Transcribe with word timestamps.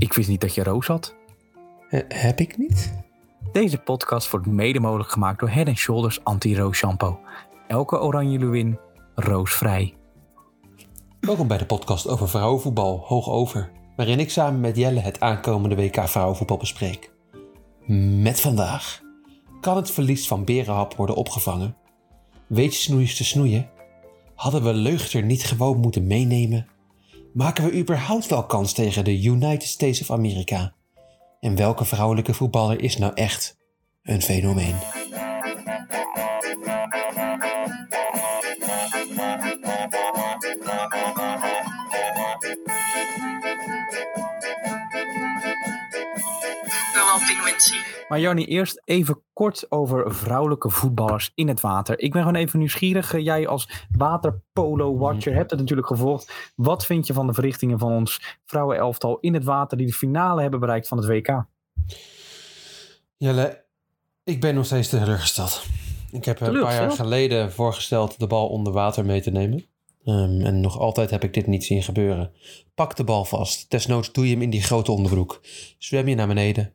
Ik 0.00 0.12
wist 0.12 0.28
niet 0.28 0.40
dat 0.40 0.54
je 0.54 0.62
roos 0.62 0.86
had. 0.86 1.14
Eh, 1.90 2.00
heb 2.08 2.40
ik 2.40 2.58
niet? 2.58 2.92
Deze 3.52 3.78
podcast 3.78 4.30
wordt 4.30 4.46
mede 4.46 4.80
mogelijk 4.80 5.10
gemaakt 5.10 5.40
door 5.40 5.48
Head 5.48 5.76
Shoulders 5.76 6.24
Anti-Roos 6.24 6.76
Shampoo. 6.76 7.18
Elke 7.68 8.00
oranje 8.00 8.38
luwin, 8.38 8.78
roosvrij. 9.14 9.94
Welkom 11.20 11.48
bij 11.48 11.58
de 11.58 11.66
podcast 11.66 12.08
over 12.08 12.28
vrouwenvoetbal, 12.28 12.98
hoog 12.98 13.28
over. 13.28 13.70
Waarin 13.96 14.20
ik 14.20 14.30
samen 14.30 14.60
met 14.60 14.76
Jelle 14.76 15.00
het 15.00 15.20
aankomende 15.20 15.76
WK 15.76 16.08
vrouwenvoetbal 16.08 16.56
bespreek. 16.56 17.12
Met 18.20 18.40
vandaag. 18.40 19.00
Kan 19.60 19.76
het 19.76 19.90
verlies 19.90 20.28
van 20.28 20.44
Berenhap 20.44 20.94
worden 20.94 21.16
opgevangen? 21.16 21.76
Weet 22.46 22.74
je 22.74 22.80
snoeiers 22.80 23.16
te 23.16 23.24
snoeien? 23.24 23.70
Hadden 24.34 24.62
we 24.62 24.72
Leugter 24.72 25.22
niet 25.22 25.44
gewoon 25.44 25.78
moeten 25.78 26.06
meenemen? 26.06 26.66
Maken 27.32 27.64
we 27.64 27.78
überhaupt 27.78 28.26
wel 28.26 28.46
kans 28.46 28.72
tegen 28.72 29.04
de 29.04 29.22
United 29.22 29.68
States 29.68 30.00
of 30.00 30.10
America? 30.10 30.74
En 31.40 31.56
welke 31.56 31.84
vrouwelijke 31.84 32.34
voetballer 32.34 32.82
is 32.82 32.96
nou 32.96 33.12
echt 33.14 33.56
een 34.02 34.22
fenomeen? 34.22 34.74
Maar 48.08 48.20
Jannie, 48.20 48.46
eerst 48.46 48.82
even 48.84 49.22
kort 49.32 49.70
over 49.70 50.14
vrouwelijke 50.14 50.70
voetballers 50.70 51.32
in 51.34 51.48
het 51.48 51.60
water. 51.60 51.98
Ik 51.98 52.12
ben 52.12 52.22
gewoon 52.22 52.36
even 52.36 52.58
nieuwsgierig. 52.58 53.14
Eh, 53.14 53.24
Jij 53.24 53.46
als 53.48 53.86
waterpolo-watcher 53.96 55.34
hebt 55.34 55.50
het 55.50 55.60
natuurlijk 55.60 55.88
gevolgd. 55.88 56.52
Wat 56.54 56.86
vind 56.86 57.06
je 57.06 57.12
van 57.12 57.26
de 57.26 57.34
verrichtingen 57.34 57.78
van 57.78 57.92
ons 57.92 58.38
vrouwenelftal 58.44 59.18
in 59.20 59.34
het 59.34 59.44
water 59.44 59.76
die 59.76 59.86
de 59.86 59.92
finale 59.92 60.40
hebben 60.40 60.60
bereikt 60.60 60.88
van 60.88 60.98
het 60.98 61.06
WK? 61.06 61.44
Jelle, 63.16 63.64
ik 64.24 64.40
ben 64.40 64.54
nog 64.54 64.66
steeds 64.66 64.88
teleurgesteld. 64.88 65.62
Ik 66.10 66.24
heb 66.24 66.40
een 66.40 66.60
paar 66.60 66.74
jaar 66.74 66.90
geleden 66.90 67.52
voorgesteld 67.52 68.18
de 68.18 68.26
bal 68.26 68.48
onder 68.48 68.72
water 68.72 69.04
mee 69.04 69.20
te 69.20 69.30
nemen. 69.30 69.64
Ehm, 70.04 70.40
en 70.40 70.60
nog 70.60 70.78
altijd 70.78 71.10
heb 71.10 71.24
ik 71.24 71.34
dit 71.34 71.46
niet 71.46 71.64
zien 71.64 71.82
gebeuren. 71.82 72.32
Pak 72.74 72.96
de 72.96 73.04
bal 73.04 73.24
vast. 73.24 73.70
Desnoods 73.70 74.12
doe 74.12 74.26
je 74.26 74.32
hem 74.32 74.42
in 74.42 74.50
die 74.50 74.62
grote 74.62 74.92
onderbroek. 74.92 75.40
Zwem 75.78 76.08
je 76.08 76.14
naar 76.14 76.26
beneden. 76.26 76.72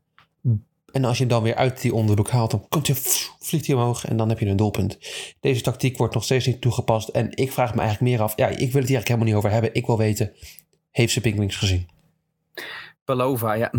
En 0.96 1.06
als 1.06 1.18
je 1.18 1.24
hem 1.24 1.32
dan 1.32 1.44
weer 1.44 1.56
uit 1.56 1.82
die 1.82 1.94
onderbroek 1.94 2.30
haalt, 2.30 2.52
dan 2.52 2.66
komt 2.70 2.88
hij, 2.88 2.96
vliegt 3.40 3.68
hij 3.68 3.76
omhoog 3.76 4.06
en 4.06 4.18
dan 4.18 4.30
heb 4.30 4.40
je 4.40 4.46
een 4.46 4.56
doelpunt. 4.56 4.98
Deze 5.40 5.62
tactiek 5.62 5.98
wordt 5.98 6.14
nog 6.14 6.24
steeds 6.24 6.46
niet 6.46 6.62
toegepast. 6.62 7.08
En 7.08 7.28
ik 7.38 7.52
vraag 7.52 7.76
me 7.76 7.82
eigenlijk 7.82 8.12
meer 8.12 8.22
af. 8.22 8.34
Ja, 8.36 8.48
ik 8.48 8.56
wil 8.56 8.58
het 8.60 8.72
hier 8.72 8.80
eigenlijk 8.80 9.08
helemaal 9.08 9.28
niet 9.28 9.36
over 9.36 9.52
hebben. 9.52 9.74
Ik 9.74 9.86
wil 9.86 9.98
weten, 9.98 10.32
heeft 10.92 11.14
ze 11.14 11.22
Pinkwings 11.22 11.56
gezien? 11.56 11.88
Pelova, 13.04 13.54
ja. 13.54 13.72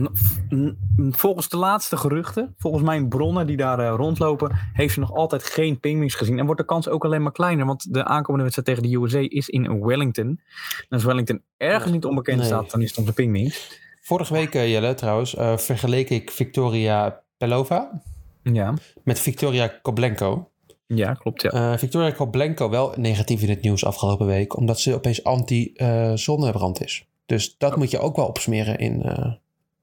Volgens 1.11 1.49
de 1.49 1.57
laatste 1.57 1.97
geruchten, 1.97 2.55
volgens 2.59 2.85
mijn 2.85 3.09
bronnen 3.09 3.47
die 3.47 3.57
daar 3.57 3.79
eh, 3.79 3.95
rondlopen, 3.97 4.59
heeft 4.73 4.95
ze 4.95 5.01
nog 5.01 5.13
altijd 5.13 5.45
geen 5.45 5.81
pingwings 5.81 6.15
gezien. 6.15 6.39
En 6.39 6.45
wordt 6.45 6.61
de 6.61 6.67
kans 6.67 6.89
ook 6.89 7.05
alleen 7.05 7.23
maar 7.23 7.33
kleiner, 7.33 7.67
want 7.67 7.93
de 7.95 8.05
aankomende 8.05 8.43
wedstrijd 8.43 8.69
tegen 8.69 8.91
de 8.91 8.97
USA 9.05 9.27
is 9.29 9.49
in 9.49 9.85
Wellington. 9.85 10.27
En 10.27 10.87
als 10.89 11.05
Wellington 11.05 11.43
ergens 11.57 11.93
niet 11.93 12.05
onbekend 12.05 12.39
Nee. 12.39 12.47
staat, 12.47 12.71
dan 12.71 12.83
is 12.83 12.97
het 12.97 13.07
de 13.07 13.13
pingwings. 13.13 13.85
Vorige 14.07 14.33
week, 14.33 14.55
eh, 14.55 14.71
Jelle, 14.71 14.95
trouwens, 14.95 15.35
eh, 15.35 15.57
vergeleek 15.57 16.11
ik 16.11 16.31
Victoria 16.31 17.23
Pelova 17.37 18.03
Ja, 18.43 18.75
met 19.05 19.19
Victoria 19.19 19.69
Koblenko. 19.83 20.51
ja 20.87 21.15
klopt. 21.15 21.43
Ja. 21.43 21.51
Eh, 21.51 21.79
Victoria 21.79 22.11
Koblenko 22.11 22.71
wel 22.71 22.95
negatief 22.97 23.43
in 23.43 23.49
het 23.49 23.63
nieuws 23.63 23.85
afgelopen 23.85 24.27
week, 24.27 24.57
omdat 24.57 24.81
ze 24.81 24.95
opeens 24.95 25.25
anti-zonnebrand 25.25 26.83
is. 26.83 27.09
Dus 27.27 27.59
dat 27.59 27.77
moet 27.77 27.91
je 27.91 27.99
ook 27.99 28.17
wel 28.17 28.27
opsmeren 28.27 28.79
in, 28.79 29.03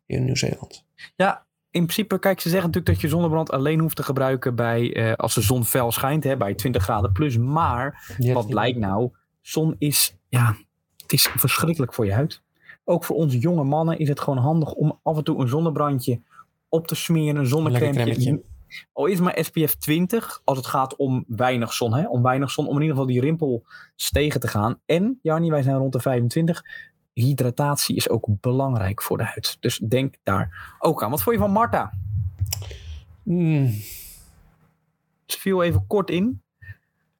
in 0.06 0.26
Nieuw-Zeeland. 0.26 0.86
Ja, 1.16 1.46
in 1.72 1.82
principe, 1.82 2.20
kijk, 2.20 2.40
ze 2.40 2.50
zeggen 2.50 2.68
natuurlijk 2.68 2.94
dat 2.94 3.02
je 3.02 3.16
zonnebrand 3.16 3.52
alleen 3.52 3.80
hoeft 3.80 3.96
te 3.96 4.04
gebruiken 4.04 4.56
bij, 4.56 5.16
als 5.16 5.34
de 5.34 5.42
zon 5.42 5.66
fel 5.66 5.92
schijnt, 5.92 6.24
hè, 6.24 6.38
bij 6.38 6.54
20 6.54 6.84
graden 6.84 7.12
plus. 7.12 7.38
Maar 7.38 8.16
wat 8.34 8.48
blijkt 8.48 8.80
nou? 8.80 9.12
Zon 9.42 9.76
is, 9.78 10.18
ja, 10.30 10.56
het 10.98 11.14
is 11.14 11.30
verschrikkelijk 11.36 11.94
voor 11.94 12.06
je 12.06 12.14
huid. 12.14 12.43
Ook 12.84 13.04
voor 13.04 13.16
ons 13.16 13.34
jonge 13.36 13.64
mannen 13.64 13.98
is 13.98 14.10
het 14.10 14.20
gewoon 14.20 14.40
handig 14.40 14.74
om 14.74 15.00
af 15.04 15.18
en 15.18 15.24
toe 15.24 15.42
een 15.42 15.48
zonnebrandje 15.48 16.22
op 16.70 16.88
te 16.88 16.96
smeren, 16.96 17.36
een 17.36 17.48
zonnecrème. 17.48 18.42
Al 18.94 19.06
is 19.06 19.20
maar 19.20 19.38
SPF 19.42 19.76
20, 19.76 20.42
als 20.44 20.58
het 20.58 20.68
gaat 20.68 20.96
om 20.96 21.24
weinig 21.28 21.74
zon. 21.74 21.94
Hè? 21.94 22.08
Om 22.08 22.22
weinig 22.22 22.52
zon, 22.52 22.68
om 22.68 22.76
in 22.76 22.82
ieder 22.82 22.96
geval 22.96 23.12
die 23.12 23.22
rimpel 23.22 23.64
tegen 24.12 24.40
te 24.40 24.48
gaan. 24.48 24.80
En, 24.86 25.20
Jannie, 25.22 25.52
wij 25.52 25.62
zijn 25.62 25.78
rond 25.78 25.94
de 25.94 26.00
25. 26.00 26.64
Hydratatie 27.14 27.96
is 27.96 28.10
ook 28.10 28.28
belangrijk 28.40 29.02
voor 29.02 29.18
de 29.18 29.24
huid. 29.24 29.58
Dus 29.60 29.78
denk 29.78 30.16
daar 30.24 30.76
ook 30.80 31.04
aan. 31.04 31.10
Wat 31.10 31.24
vond 31.24 31.36
je 31.36 31.42
van 31.42 31.52
Marta? 31.52 31.94
Hmm, 33.24 33.68
Ze 35.26 35.40
viel 35.40 35.64
even 35.64 35.88
kort 35.88 36.10
in. 36.10 36.42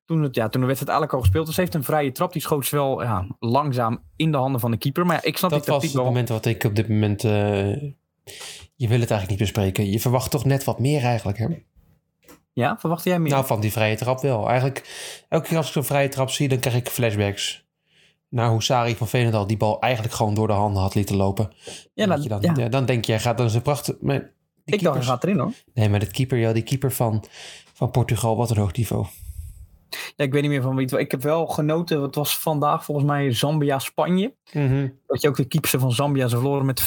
Toen, 0.06 0.22
het, 0.24 0.36
ja, 0.36 0.50
toen 0.50 0.62
de 0.62 0.68
wedstrijd 0.68 0.92
eigenlijk 0.98 1.14
al 1.14 1.20
gespeeld 1.20 1.46
was. 1.46 1.56
Ze 1.56 1.62
heeft 1.62 1.74
een 1.74 1.84
vrije 1.84 2.12
trap. 2.12 2.34
Die 2.34 2.42
schoot 2.42 2.66
ze 2.66 2.76
wel 2.76 3.02
ja, 3.02 3.28
langzaam 3.40 4.04
in 4.16 4.32
de 4.32 4.38
handen 4.38 4.60
van 4.62 4.72
de 4.72 4.78
keeper. 4.78 5.06
Maar 5.06 5.16
ja, 5.16 5.24
ik 5.24 5.38
snap 5.38 5.50
dat 5.50 5.64
die 5.64 5.74
was 5.74 5.84
het 5.84 5.94
wel. 5.94 6.04
moment 6.04 6.30
wat 6.30 6.46
ik 6.46 6.64
op 6.64 6.76
dit 6.76 6.90
moment... 6.90 7.24
eh, 7.24 7.82
je 8.76 8.88
wil 8.88 9.00
het 9.00 9.12
eigenlijk 9.12 9.30
niet 9.30 9.40
bespreken. 9.40 9.92
Je 9.92 10.00
verwacht 10.00 10.32
toch 10.32 10.46
net 10.46 10.64
wat 10.64 10.80
meer 10.80 11.04
eigenlijk, 11.04 11.38
hè? 11.38 11.48
Ja, 12.54 12.78
verwachtte 12.80 13.10
jij 13.10 13.20
meer? 13.20 13.32
Nou, 13.32 13.46
van 13.46 13.60
die 13.62 13.72
vrije 13.72 13.96
trap 13.96 14.22
wel. 14.22 14.48
Eigenlijk, 14.48 14.84
elke 15.30 15.48
keer 15.48 15.58
als 15.58 15.68
ik 15.68 15.74
zo'n 15.74 15.84
vrije 15.84 16.08
trap 16.10 16.30
zie, 16.30 16.48
dan 16.48 16.60
krijg 16.60 16.76
ik 16.76 16.90
flashbacks. 16.90 17.66
Naar 18.30 18.50
hoe 18.50 18.64
Sari 18.64 18.96
van 18.96 19.08
Veenendaal 19.08 19.48
die 19.48 19.58
bal 19.58 19.82
eigenlijk 19.82 20.14
gewoon 20.14 20.34
door 20.34 20.48
de 20.48 20.54
handen 20.54 20.82
had 20.82 20.96
lieten 20.96 21.16
lopen. 21.16 21.54
ja, 21.94 22.06
Dat 22.06 22.24
dan, 22.28 22.42
ja. 22.42 22.54
ja, 22.58 22.68
dan 22.70 22.86
denk 22.86 23.06
je, 23.06 23.20
gaat 23.20 23.38
dan 23.38 23.50
zijn 23.50 23.62
prachtig... 23.64 23.96
Maar 24.02 24.20
die 24.20 24.76
ik 24.76 24.82
dacht, 24.82 24.82
hij 24.82 24.90
keepers- 24.92 25.08
gaat 25.08 25.24
erin 25.24 25.40
hoor. 25.40 25.52
Nee, 25.74 25.90
maar 25.90 26.00
dat 26.00 26.12
keeper, 26.12 26.38
ja, 26.38 26.54
die 26.54 26.64
keeper 26.64 26.92
van, 26.92 27.24
van 27.74 27.92
Portugal, 27.92 28.36
wat 28.38 28.50
een 28.50 28.58
hoog 28.58 28.74
niveau. 28.74 29.06
Ja, 30.16 30.26
ik 30.26 30.32
weet 30.32 30.42
niet 30.42 30.52
meer 30.52 30.62
van 30.62 30.74
wie 30.74 30.82
het 30.82 30.92
was. 30.92 31.00
Ik 31.02 31.12
heb 31.12 31.22
wel 31.22 31.48
genoten. 31.48 32.02
Het 32.02 32.16
was 32.16 32.38
vandaag 32.40 32.86
volgens 32.86 33.08
mij 33.08 33.32
Zambia-Spanje. 33.34 34.34
Dat 35.08 35.22
je 35.22 35.28
ook 35.28 35.36
de 35.36 35.46
keeper 35.46 35.80
van 35.80 35.92
Zambia 35.92 36.28
ze 36.28 36.36
verloren 36.38 36.66
met 36.66 36.82
5-0, 36.82 36.84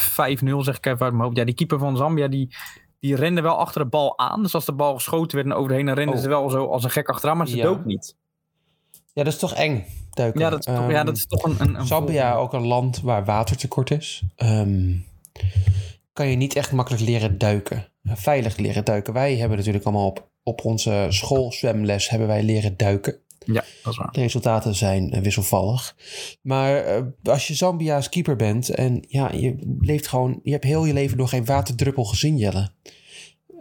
zeg 0.58 0.76
ik 0.76 0.86
even 0.86 1.00
uit 1.04 1.12
mijn 1.12 1.24
hoofd. 1.24 1.36
Ja, 1.36 1.44
die 1.44 1.54
keeper 1.54 1.78
van 1.78 1.96
Zambia, 1.96 2.28
die, 2.28 2.54
die 3.00 3.14
rende 3.16 3.40
wel 3.40 3.58
achter 3.58 3.80
de 3.82 3.88
bal 3.88 4.18
aan. 4.18 4.42
Dus 4.42 4.54
als 4.54 4.64
de 4.64 4.72
bal 4.72 4.94
geschoten 4.94 5.36
werd 5.36 5.48
en 5.48 5.54
overheen, 5.54 5.86
dan 5.86 5.94
renden 5.94 6.14
Oh. 6.14 6.20
ze 6.22 6.28
wel 6.28 6.50
zo 6.50 6.66
als 6.66 6.84
een 6.84 6.90
gek 6.90 7.08
achteraan. 7.08 7.36
Maar 7.36 7.48
ze 7.48 7.56
Ja. 7.56 7.62
dook 7.62 7.84
niet. 7.84 8.16
Ja, 9.12 9.22
dat 9.24 9.32
is 9.32 9.38
toch 9.38 9.54
eng, 9.54 9.84
duiken. 10.10 10.40
Ja, 10.40 10.50
dat 10.50 10.58
is 10.58 10.64
toch, 10.64 10.74
Ehm, 10.74 10.90
ja, 10.90 11.04
dat 11.04 11.16
is 11.16 11.26
toch 11.26 11.42
een... 11.44 11.56
een, 11.58 11.74
een 11.74 11.86
Zambia, 11.86 12.34
ook 12.34 12.52
een 12.52 12.66
land 12.66 13.00
waar 13.00 13.24
watertekort 13.24 13.90
is. 13.90 14.22
Ehm, 14.36 14.92
kan 16.12 16.26
je 16.28 16.36
niet 16.36 16.56
echt 16.56 16.72
makkelijk 16.72 17.02
leren 17.02 17.38
duiken. 17.38 17.88
Veilig 18.02 18.56
leren 18.56 18.84
duiken. 18.84 19.12
Wij 19.12 19.36
hebben 19.36 19.56
natuurlijk 19.58 19.84
allemaal 19.84 20.06
op, 20.06 20.28
op 20.46 20.64
onze 20.64 21.06
schoolzwemles 21.08 22.08
hebben 22.08 22.28
wij 22.28 22.42
leren 22.42 22.76
duiken. 22.76 23.18
Ja, 23.44 23.64
dat 23.82 23.92
is 23.92 23.98
waar. 23.98 24.12
De 24.12 24.20
resultaten 24.20 24.74
zijn 24.74 25.12
eh, 25.12 25.20
wisselvallig. 25.20 25.96
Maar 26.42 26.76
eh, 26.76 27.02
als 27.22 27.46
je 27.46 27.54
Zambia's 27.54 28.08
keeper 28.08 28.36
bent 28.36 28.68
en 28.68 29.04
ja, 29.08 29.32
je 29.32 29.76
leeft 29.80 30.06
gewoon, 30.06 30.40
je 30.42 30.50
hebt 30.50 30.64
heel 30.64 30.84
je 30.84 30.92
leven 30.92 31.16
nog 31.16 31.30
geen 31.30 31.44
waterdruppel 31.44 32.04
gezien, 32.04 32.36
Jelle. 32.36 32.70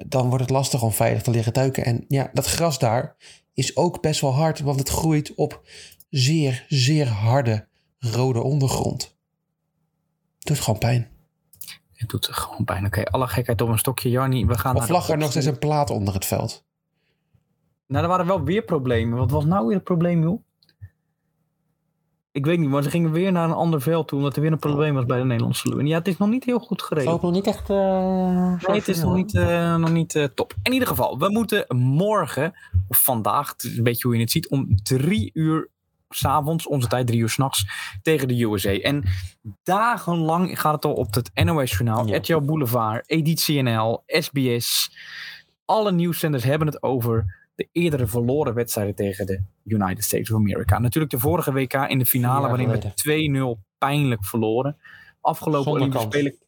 Dan 0.06 0.28
wordt 0.28 0.42
het 0.42 0.50
lastig 0.50 0.82
om 0.82 0.92
veilig 0.92 1.22
te 1.22 1.32
leren 1.32 1.54
duiken. 1.54 1.86
En 1.86 2.06
ja, 2.08 2.30
dat 2.34 2.46
gras 2.46 2.80
daar 2.80 3.16
is 3.54 3.76
ook 3.76 4.02
best 4.02 4.22
wel 4.22 4.34
hard, 4.34 4.60
want 4.60 4.80
het 4.80 4.90
groeit 4.90 5.36
op 5.36 5.62
zeer, 6.10 6.66
zeer 6.68 7.08
harde 7.08 7.68
rode 8.00 8.42
ondergrond. 8.42 9.18
Doet 10.40 10.60
gewoon 10.60 10.80
pijn. 10.80 11.10
Het 11.94 12.10
doet 12.10 12.28
gewoon 12.32 12.66
pijn. 12.66 12.86
Oké, 12.86 13.04
alle 13.04 13.28
gekheid 13.28 13.62
op 13.62 13.70
een 13.70 13.78
stokje. 13.78 14.10
Jarnie, 14.10 14.46
we 14.46 14.58
gaan 14.58 14.76
Of 14.76 14.90
lag 14.90 15.10
er 15.10 15.18
nog 15.18 15.30
steeds 15.30 15.46
een 15.46 15.60
plaat 15.60 15.90
onder 15.90 16.14
het 16.14 16.26
veld? 16.26 16.65
Nou, 17.88 18.04
er 18.04 18.10
waren 18.10 18.26
wel 18.26 18.44
weer 18.44 18.62
problemen. 18.62 19.18
Wat 19.18 19.32
was 19.32 19.46
nou 19.46 19.66
weer 19.66 19.76
het 19.76 19.84
probleem, 19.84 20.22
joh? 20.22 20.44
Ik 22.32 22.46
weet 22.46 22.60
niet, 22.60 22.70
maar 22.70 22.84
ze 22.84 22.90
gingen 22.90 23.12
weer 23.12 23.32
naar 23.32 23.46
een 23.50 23.56
ander 23.56 23.82
veld 23.82 24.08
toe... 24.08 24.18
omdat 24.18 24.36
er 24.36 24.42
weer 24.42 24.52
een 24.52 24.60
probleem 24.60 24.94
was 24.94 25.06
bij 25.06 25.18
de 25.18 25.26
Nederlandse 25.26 25.70
Lewin. 25.70 25.88
Ja, 25.88 25.98
het 25.98 26.08
is 26.08 26.18
nog 26.18 26.30
niet 26.30 26.44
heel 26.44 26.60
goed 26.60 26.82
geregeld. 26.82 27.22
nog 27.22 27.32
niet 27.32 27.48
echt... 27.48 27.70
eh, 27.70 28.68
Nee, 28.68 28.78
het 28.78 28.88
is 28.88 29.02
nog 29.02 29.16
niet, 29.16 29.36
eh, 29.36 29.76
nog 29.76 29.92
niet 29.92 30.16
eh, 30.16 30.24
top. 30.24 30.54
In 30.64 30.74
ieder 30.74 30.88
geval, 30.88 31.18
we 31.20 31.30
moeten 31.30 31.66
morgen, 31.78 32.54
of 32.88 33.04
vandaag, 33.04 33.52
het 33.52 33.64
is 33.64 33.78
een 33.78 33.84
beetje 33.84 34.08
hoe 34.08 34.16
je 34.16 34.22
het 34.22 34.32
ziet, 34.32 34.50
om 34.50 34.68
drie 34.84 35.32
uur 35.34 35.70
s'avonds, 36.10 36.68
onze 36.68 36.88
tijd 36.88 37.08
drie 37.08 37.20
uur 37.20 37.30
s'nachts, 37.30 37.66
tegen 38.02 38.28
de 38.28 38.44
USA. 38.44 38.72
En 38.74 39.04
dagenlang 39.64 40.60
gaat 40.60 40.74
het 40.74 40.86
al 40.86 40.94
op 40.94 41.14
het 41.14 41.32
NOS-journaal, 41.44 42.08
Ja. 42.08 42.18
RTL 42.18 42.40
Boulevard, 42.40 43.10
Editie 43.10 43.62
NL, 43.62 44.04
SBS. 44.08 44.92
Alle 45.66 45.92
nieuwszenders 45.92 46.44
hebben 46.44 46.68
het 46.68 46.84
over 46.84 47.44
de 47.56 47.70
eerdere 47.72 48.08
verloren 48.08 48.54
wedstrijden 48.54 48.96
tegen 48.96 49.26
de 49.26 49.42
United 49.64 50.04
States 50.04 50.32
of 50.32 50.38
America. 50.38 50.80
Natuurlijk 50.80 51.14
de 51.14 51.20
vorige 51.20 51.52
WK 51.52 51.74
in 51.74 52.00
de 52.00 52.06
finale, 52.06 52.48
waarin 52.48 52.70
we 52.70 53.58
2-0 53.58 53.62
pijnlijk 53.78 54.26
verloren. 54.26 54.78
Afgelopen 55.22 55.64
Zonder 55.64 55.82
Olympische 55.82 56.08
kans. 56.08 56.16
Spelen 56.16 56.46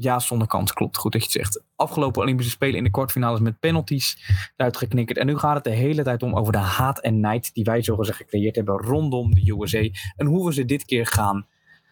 ja, 0.00 0.18
zonder 0.18 0.48
kans. 0.48 0.72
Klopt. 0.72 0.96
Goed 0.96 1.12
dat 1.12 1.20
je 1.20 1.28
het 1.28 1.36
zegt. 1.36 1.64
Afgelopen 1.76 2.22
Olympische 2.22 2.52
Spelen 2.52 2.76
in 2.76 2.84
de 2.84 2.90
kwartfinales 2.90 3.40
met 3.40 3.58
penalties 3.58 4.32
eruit 4.56 4.76
geknikkerd. 4.76 5.18
En 5.18 5.26
nu 5.26 5.38
gaat 5.38 5.54
het 5.54 5.64
de 5.64 5.70
hele 5.70 6.02
tijd 6.02 6.22
om 6.22 6.34
over 6.34 6.52
de 6.52 6.58
haat 6.58 7.00
en 7.00 7.20
nijd 7.20 7.54
die 7.54 7.64
wij 7.64 7.82
zogezegd 7.82 8.18
gecreëerd 8.18 8.56
hebben 8.56 8.76
rondom 8.76 9.34
de 9.34 9.56
USA. 9.58 9.88
En 10.16 10.26
hoe 10.26 10.46
we 10.46 10.52
ze 10.52 10.64
dit 10.64 10.84
keer 10.84 11.06
gaan, 11.06 11.46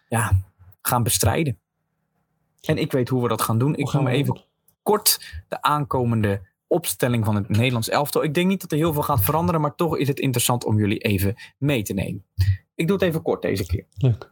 ja, 0.09 0.31
gaan 0.81 1.03
bestrijden. 1.03 1.59
En 2.61 2.77
ik 2.77 2.91
weet 2.91 3.09
hoe 3.09 3.21
we 3.21 3.27
dat 3.27 3.41
gaan 3.41 3.57
doen. 3.57 3.75
Ik 3.75 3.89
ga 3.89 4.01
me 4.01 4.11
even 4.11 4.41
kort 4.83 5.43
de 5.47 5.61
aankomende 5.61 6.41
opstelling 6.67 7.25
van 7.25 7.35
het 7.35 7.49
Nederlands 7.49 7.89
elftal. 7.89 8.23
Ik 8.23 8.33
denk 8.33 8.47
niet 8.47 8.61
dat 8.61 8.71
er 8.71 8.77
heel 8.77 8.93
veel 8.93 9.03
gaat 9.03 9.23
veranderen, 9.23 9.61
maar 9.61 9.75
toch 9.75 9.97
is 9.97 10.07
het 10.07 10.19
interessant 10.19 10.65
om 10.65 10.77
jullie 10.77 10.97
even 10.97 11.35
mee 11.57 11.83
te 11.83 11.93
nemen. 11.93 12.25
Ik 12.75 12.87
doe 12.87 12.95
het 12.95 13.05
even 13.05 13.21
kort 13.21 13.41
deze 13.41 13.65
keer. 13.65 13.85
Leuk. 13.97 14.29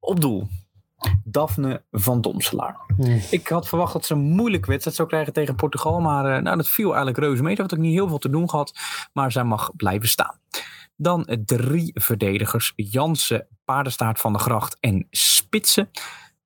Op 0.00 0.20
doel. 0.20 0.48
Daphne 1.24 1.84
van 1.90 2.20
Domselaar. 2.20 2.80
Hmm. 2.96 3.20
Ik 3.30 3.48
had 3.48 3.68
verwacht 3.68 3.92
dat 3.92 4.06
ze 4.06 4.14
een 4.14 4.20
moeilijke 4.20 4.68
wedstrijd 4.68 4.96
zou 4.96 5.08
krijgen 5.08 5.32
tegen 5.32 5.54
Portugal. 5.54 6.00
Maar 6.00 6.36
uh, 6.36 6.42
nou, 6.42 6.56
dat 6.56 6.68
viel 6.68 6.88
eigenlijk 6.88 7.18
reuze 7.18 7.42
mee. 7.42 7.54
Dat 7.54 7.70
had 7.70 7.78
ook 7.78 7.84
niet 7.84 7.94
heel 7.94 8.08
veel 8.08 8.18
te 8.18 8.30
doen 8.30 8.50
gehad. 8.50 8.72
Maar 9.12 9.32
zij 9.32 9.44
mag 9.44 9.76
blijven 9.76 10.08
staan. 10.08 10.40
Dan 10.96 11.38
drie 11.44 11.90
verdedigers. 11.94 12.72
Jansen, 12.76 13.46
Paardenstaart 13.64 14.20
van 14.20 14.32
de 14.32 14.38
Gracht 14.38 14.76
en 14.80 15.06
Spitsen. 15.10 15.90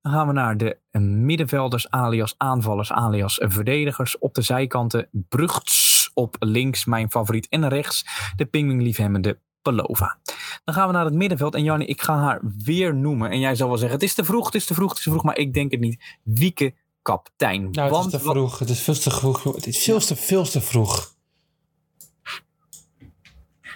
Dan 0.01 0.11
gaan 0.11 0.27
we 0.27 0.33
naar 0.33 0.57
de 0.57 0.77
middenvelders, 0.99 1.89
alias 1.89 2.33
aanvallers, 2.37 2.91
alias 2.91 3.39
verdedigers. 3.43 4.17
Op 4.17 4.33
de 4.33 4.41
zijkanten 4.41 5.07
Brugts 5.11 6.11
op 6.13 6.35
links, 6.39 6.85
mijn 6.85 7.11
favoriet. 7.11 7.47
En 7.49 7.67
rechts 7.67 8.05
de 8.35 8.45
pingwingliefhebbende 8.45 9.39
Pelova. 9.61 10.17
Dan 10.63 10.75
gaan 10.75 10.87
we 10.87 10.93
naar 10.93 11.05
het 11.05 11.13
middenveld. 11.13 11.55
En 11.55 11.63
Jannie, 11.63 11.87
ik 11.87 12.01
ga 12.01 12.17
haar 12.17 12.41
weer 12.63 12.95
noemen. 12.95 13.29
En 13.29 13.39
jij 13.39 13.55
zal 13.55 13.67
wel 13.67 13.77
zeggen, 13.77 13.99
het 13.99 14.07
is 14.07 14.13
te 14.13 14.23
vroeg, 14.23 14.45
het 14.45 14.55
is 14.55 14.65
te 14.65 14.73
vroeg, 14.73 14.89
het 14.89 14.97
is 14.97 15.03
te 15.03 15.09
vroeg. 15.09 15.23
Maar 15.23 15.37
ik 15.37 15.53
denk 15.53 15.71
het 15.71 15.79
niet. 15.79 16.17
Wieke 16.23 16.73
kaptein. 17.01 17.69
Nou, 17.71 17.95
het 17.95 18.05
is 18.05 18.11
te 18.11 18.19
vroeg. 18.19 18.59
Het 18.59 18.69
is 18.69 18.81
veel 18.81 18.93
te 18.93 19.11
vroeg. 19.11 19.43
Het 19.43 19.67
is 19.67 19.83
veel 19.83 19.99
te, 19.99 20.15
veel 20.15 20.43
te 20.43 20.61
vroeg. 20.61 21.15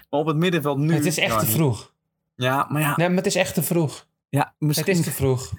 Op 0.10 0.26
het 0.26 0.36
middenveld 0.36 0.78
nu... 0.78 0.94
Het 0.94 1.06
is 1.06 1.18
echt 1.18 1.40
te 1.40 1.46
vroeg. 1.46 1.94
Ja, 2.36 2.68
maar 2.70 2.82
ja... 2.82 2.94
Nee, 2.96 3.08
maar 3.08 3.18
het 3.18 3.26
is 3.26 3.36
echt 3.36 3.54
te 3.54 3.64
vroeg. 3.64 4.08
Ja, 4.30 4.54
misschien... 4.60 4.96
Het 4.96 4.98
is 4.98 5.12
te 5.12 5.12
vroeg. 5.12 5.54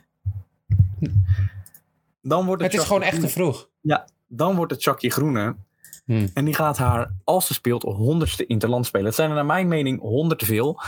Dan 2.29 2.47
wordt 2.47 2.63
het, 2.63 2.73
het 2.73 2.81
is 2.81 2.87
gewoon 2.87 3.03
echt 3.03 3.21
te 3.21 3.29
vroeg. 3.29 3.69
Ja, 3.81 4.07
dan 4.27 4.57
wordt 4.57 4.73
het 4.73 4.83
Chucky 4.83 5.09
Groene. 5.09 5.57
Hmm. 6.05 6.31
En 6.35 6.45
die 6.45 6.55
gaat 6.55 6.77
haar, 6.77 7.13
als 7.25 7.47
ze 7.47 7.55
speelt, 7.55 7.83
honderdste 7.83 8.47
interland 8.47 8.87
spelen. 8.87 9.07
Het 9.07 9.15
zijn 9.15 9.29
er 9.29 9.35
naar 9.35 9.47
mijn 9.47 9.69
mening 9.69 10.01
honderd 10.01 10.41
te 10.41 10.47
veel. 10.47 10.81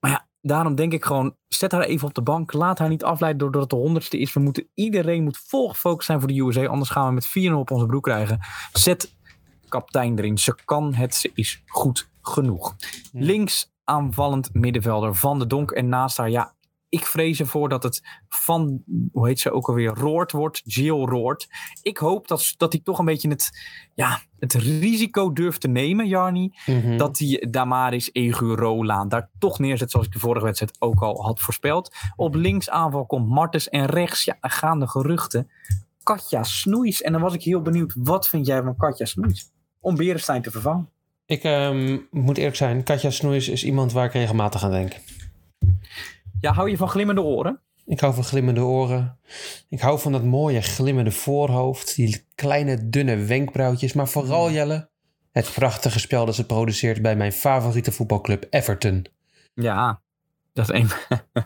Maar 0.00 0.10
ja, 0.10 0.26
daarom 0.42 0.74
denk 0.74 0.92
ik 0.92 1.04
gewoon, 1.04 1.36
zet 1.48 1.72
haar 1.72 1.82
even 1.82 2.08
op 2.08 2.14
de 2.14 2.22
bank. 2.22 2.52
Laat 2.52 2.78
haar 2.78 2.88
niet 2.88 3.04
afleiden 3.04 3.40
doordat 3.40 3.60
het 3.60 3.70
de 3.70 3.76
honderdste 3.76 4.18
is. 4.18 4.32
We 4.32 4.40
moeten, 4.40 4.68
iedereen 4.74 5.22
moet 5.24 5.42
vol 5.46 5.68
gefocust 5.68 6.06
zijn 6.06 6.18
voor 6.18 6.28
de 6.28 6.40
USA. 6.40 6.66
Anders 6.66 6.90
gaan 6.90 7.06
we 7.06 7.12
met 7.12 7.50
4-0 7.50 7.52
op 7.52 7.70
onze 7.70 7.86
broek 7.86 8.02
krijgen. 8.02 8.38
Zet 8.72 9.14
kaptein 9.68 10.18
erin. 10.18 10.38
Ze 10.38 10.54
kan 10.64 10.94
het, 10.94 11.14
ze 11.14 11.30
is 11.34 11.62
goed 11.66 12.08
genoeg. 12.22 12.76
Hmm. 13.12 13.22
Links 13.22 13.72
aanvallend 13.84 14.54
middenvelder 14.54 15.14
Van 15.14 15.38
de 15.38 15.46
Donk. 15.46 15.70
En 15.70 15.88
naast 15.88 16.16
haar, 16.16 16.30
ja, 16.30 16.54
ik 16.90 17.06
vrees 17.06 17.40
ervoor 17.40 17.68
dat 17.68 17.82
het 17.82 18.02
van, 18.28 18.82
hoe 19.12 19.26
heet 19.28 19.40
ze 19.40 19.52
ook 19.52 19.68
alweer, 19.68 19.94
Roord 19.94 20.32
wordt, 20.32 20.62
Jill 20.64 21.04
Roord. 21.04 21.48
Ik 21.82 21.98
hoop 21.98 22.28
dat, 22.28 22.54
dat 22.56 22.72
hij 22.72 22.80
toch 22.84 22.98
een 22.98 23.04
beetje 23.04 23.28
het, 23.28 23.50
ja, 23.94 24.20
het 24.38 24.54
risico 24.54 25.32
durft 25.32 25.60
te 25.60 25.68
nemen, 25.68 26.08
Jarni. 26.08 26.52
Mhm. 26.66 26.96
Dat 26.96 27.18
hij 27.18 27.46
Damaris 27.50 28.10
Rolaan 28.12 29.08
daar 29.08 29.30
toch 29.38 29.58
neerzet, 29.58 29.90
zoals 29.90 30.06
ik 30.06 30.12
de 30.12 30.18
vorige 30.18 30.44
wedstrijd 30.44 30.76
ook 30.78 31.02
al 31.02 31.22
had 31.22 31.40
voorspeld. 31.40 31.94
Op 32.16 32.34
links 32.34 32.70
aanval 32.70 33.06
komt 33.06 33.28
Martens 33.28 33.68
en 33.68 33.86
rechts, 33.86 34.24
ja, 34.24 34.36
gaan 34.40 34.80
de 34.80 34.88
geruchten. 34.88 35.50
Katja 36.02 36.42
Snoeis. 36.42 37.02
En 37.02 37.12
dan 37.12 37.20
was 37.20 37.34
ik 37.34 37.42
heel 37.42 37.62
benieuwd, 37.62 37.94
wat 37.98 38.28
vind 38.28 38.46
jij 38.46 38.62
van 38.62 38.76
Katja 38.76 39.06
Snoeis? 39.06 39.50
Om 39.80 39.96
Berenstein 39.96 40.42
te 40.42 40.50
vervangen. 40.50 40.88
Ik 41.26 41.42
ehm, 41.42 41.98
moet 42.10 42.36
eerlijk 42.36 42.56
zijn, 42.56 42.82
Katja 42.82 43.10
Snoeis 43.10 43.48
is 43.48 43.64
iemand 43.64 43.92
waar 43.92 44.04
ik 44.04 44.12
regelmatig 44.12 44.64
aan 44.64 44.70
denk. 44.70 44.92
Ja, 46.40 46.52
hou 46.52 46.70
je 46.70 46.76
van 46.76 46.88
glimmende 46.88 47.22
oren? 47.22 47.60
Ik 47.86 48.00
hou 48.00 48.14
van 48.14 48.24
glimmende 48.24 48.64
oren. 48.64 49.18
Ik 49.68 49.80
hou 49.80 49.98
van 49.98 50.12
dat 50.12 50.24
mooie 50.24 50.60
glimmende 50.60 51.10
voorhoofd. 51.10 51.96
Die 51.96 52.26
kleine 52.34 52.88
dunne 52.88 53.16
wenkbrauwtjes. 53.16 53.92
Maar 53.92 54.08
vooral 54.08 54.44
hmm. 54.44 54.54
Jelle, 54.54 54.88
het 55.32 55.52
prachtige 55.54 55.98
spel 55.98 56.26
dat 56.26 56.34
ze 56.34 56.46
produceert 56.46 57.02
bij 57.02 57.16
mijn 57.16 57.32
favoriete 57.32 57.92
voetbalclub 57.92 58.46
Everton. 58.50 59.06
Ja, 59.54 60.00
dat 60.52 60.70
is 60.70 60.80
een, 60.80 60.88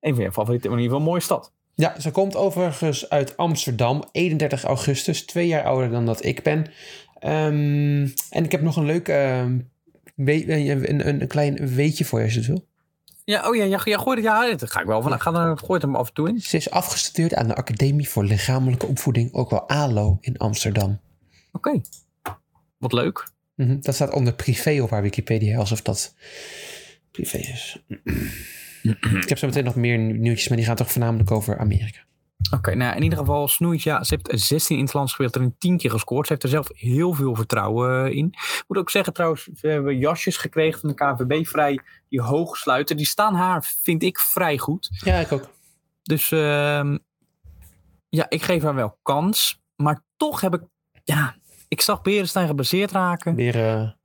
een 0.00 0.14
van 0.14 0.24
je 0.24 0.32
favoriete, 0.32 0.68
in 0.68 0.72
ieder 0.72 0.84
geval 0.84 0.98
een 0.98 1.06
mooie 1.06 1.20
stad. 1.20 1.52
Ja, 1.74 2.00
ze 2.00 2.10
komt 2.10 2.36
overigens 2.36 3.08
uit 3.08 3.36
Amsterdam, 3.36 4.04
31 4.12 4.64
augustus, 4.64 5.24
twee 5.24 5.46
jaar 5.46 5.64
ouder 5.64 5.90
dan 5.90 6.06
dat 6.06 6.24
ik 6.24 6.42
ben. 6.42 6.66
Ehm, 7.18 8.08
en 8.30 8.44
ik 8.44 8.52
heb 8.52 8.60
nog 8.60 8.76
een 8.76 8.84
leuk, 8.84 9.08
uh, 9.08 9.38
een, 10.16 11.08
een, 11.08 11.26
klein 11.26 11.74
weetje 11.74 12.04
voor 12.04 12.18
je 12.18 12.24
als 12.24 12.34
je 12.34 12.40
het 12.40 12.48
wil. 12.48 12.70
Ja, 13.24 13.48
oh 13.48 13.56
ja, 13.56 13.64
ja, 13.64 13.80
ja 13.84 13.98
gooi 13.98 14.22
ja, 14.22 14.54
dat 14.54 14.70
ga 14.70 14.80
ik 14.80 14.86
wel 14.86 15.02
van. 15.02 15.20
Ga 15.20 15.32
er, 15.32 15.58
gooi 15.58 15.72
het 15.72 15.82
hem 15.82 15.96
af 15.96 16.08
en 16.08 16.14
toe 16.14 16.28
in. 16.28 16.40
Ze 16.40 16.56
is 16.56 16.70
afgestudeerd 16.70 17.34
aan 17.34 17.48
de 17.48 17.54
Academie 17.54 18.08
voor 18.08 18.24
Lichamelijke 18.24 18.86
Opvoeding, 18.86 19.32
ook 19.32 19.50
wel 19.50 19.68
ALO 19.68 20.18
in 20.20 20.36
Amsterdam. 20.36 21.00
Oké, 21.52 21.80
wat 22.78 22.92
leuk. 22.92 23.30
Mhm, 23.54 23.80
dat 23.80 23.94
staat 23.94 24.12
onder 24.12 24.34
privé 24.34 24.82
op 24.82 24.90
haar 24.90 25.02
Wikipedia, 25.02 25.58
alsof 25.58 25.82
dat 25.82 26.14
privé 27.10 27.36
is. 27.38 27.84
ik 29.22 29.28
heb 29.28 29.38
zo 29.38 29.46
meteen 29.46 29.64
nog 29.64 29.74
meer 29.74 29.98
nieuwtjes, 29.98 30.48
maar 30.48 30.56
die 30.56 30.66
gaan 30.66 30.76
toch 30.76 30.92
voornamelijk 30.92 31.30
over 31.30 31.58
Amerika. 31.58 32.00
Oké, 32.50 32.74
nou 32.74 32.96
in 32.96 33.02
ieder 33.02 33.18
geval 33.18 33.48
Snoeit, 33.48 33.82
ja, 33.82 34.04
ze 34.04 34.18
heeft 34.22 34.42
16 34.44 34.76
in 34.76 34.84
het 34.84 34.94
land 34.94 35.08
gespeeld 35.08 35.36
en 35.36 35.54
10 35.58 35.76
keer 35.76 35.90
gescoord. 35.90 36.26
Ze 36.26 36.32
heeft 36.32 36.44
er 36.44 36.50
zelf 36.50 36.68
heel 36.72 37.12
veel 37.12 37.34
vertrouwen 37.34 38.04
eh, 38.04 38.16
in. 38.16 38.26
Ik 38.26 38.64
moet 38.68 38.78
ook 38.78 38.90
zeggen 38.90 39.12
trouwens, 39.12 39.48
we 39.60 39.68
hebben 39.68 39.98
jasjes 39.98 40.36
gekregen 40.36 40.80
van 40.80 40.88
de 40.88 40.94
KVB 40.94 41.46
vrij 41.46 41.80
die 42.08 42.20
hoog 42.20 42.56
sluiten. 42.56 42.96
Die 42.96 43.06
staan 43.06 43.34
haar, 43.34 43.74
vind 43.82 44.02
ik, 44.02 44.18
vrij 44.18 44.58
goed. 44.58 44.88
Ja, 45.04 45.16
ik 45.16 45.32
ook. 45.32 45.48
Dus 46.02 46.30
uh, 46.30 46.94
ja, 48.08 48.26
ik 48.28 48.42
geef 48.42 48.62
haar 48.62 48.74
wel 48.74 48.98
kans. 49.02 49.62
Maar 49.76 50.02
toch 50.16 50.40
heb 50.40 50.54
ik, 50.54 50.62
ja, 51.04 51.36
ik 51.68 51.80
zag 51.80 52.02
Berenstein 52.02 52.46
gebaseerd 52.46 52.90
raken. 52.90 53.34
Beren... 53.34 53.96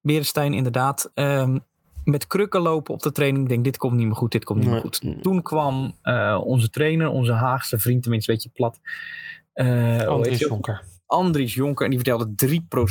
Berenstein 0.00 0.54
inderdaad. 0.54 1.10
Um, 1.14 1.64
met 2.04 2.26
krukken 2.26 2.60
lopen 2.60 2.94
op 2.94 3.02
de 3.02 3.12
training. 3.12 3.42
Ik 3.42 3.48
denk, 3.48 3.64
dit 3.64 3.76
komt 3.76 3.96
niet 3.96 4.06
meer 4.06 4.16
goed, 4.16 4.32
dit 4.32 4.44
komt 4.44 4.60
niet 4.60 4.70
meer 4.70 4.80
goed. 4.80 5.02
Toen 5.20 5.42
kwam 5.42 5.98
uh, 6.02 6.40
onze 6.44 6.70
trainer, 6.70 7.08
onze 7.08 7.32
Haagse 7.32 7.78
vriend, 7.78 8.02
tenminste 8.02 8.30
een 8.30 8.36
beetje 8.36 8.52
plat. 8.54 8.80
Uh, 9.54 10.06
Andries 10.06 10.38
Jonker. 10.38 10.84
Andries 11.06 11.54
Jonker. 11.54 11.84
En 11.84 11.90
die 11.90 12.00
vertelde 12.00 12.34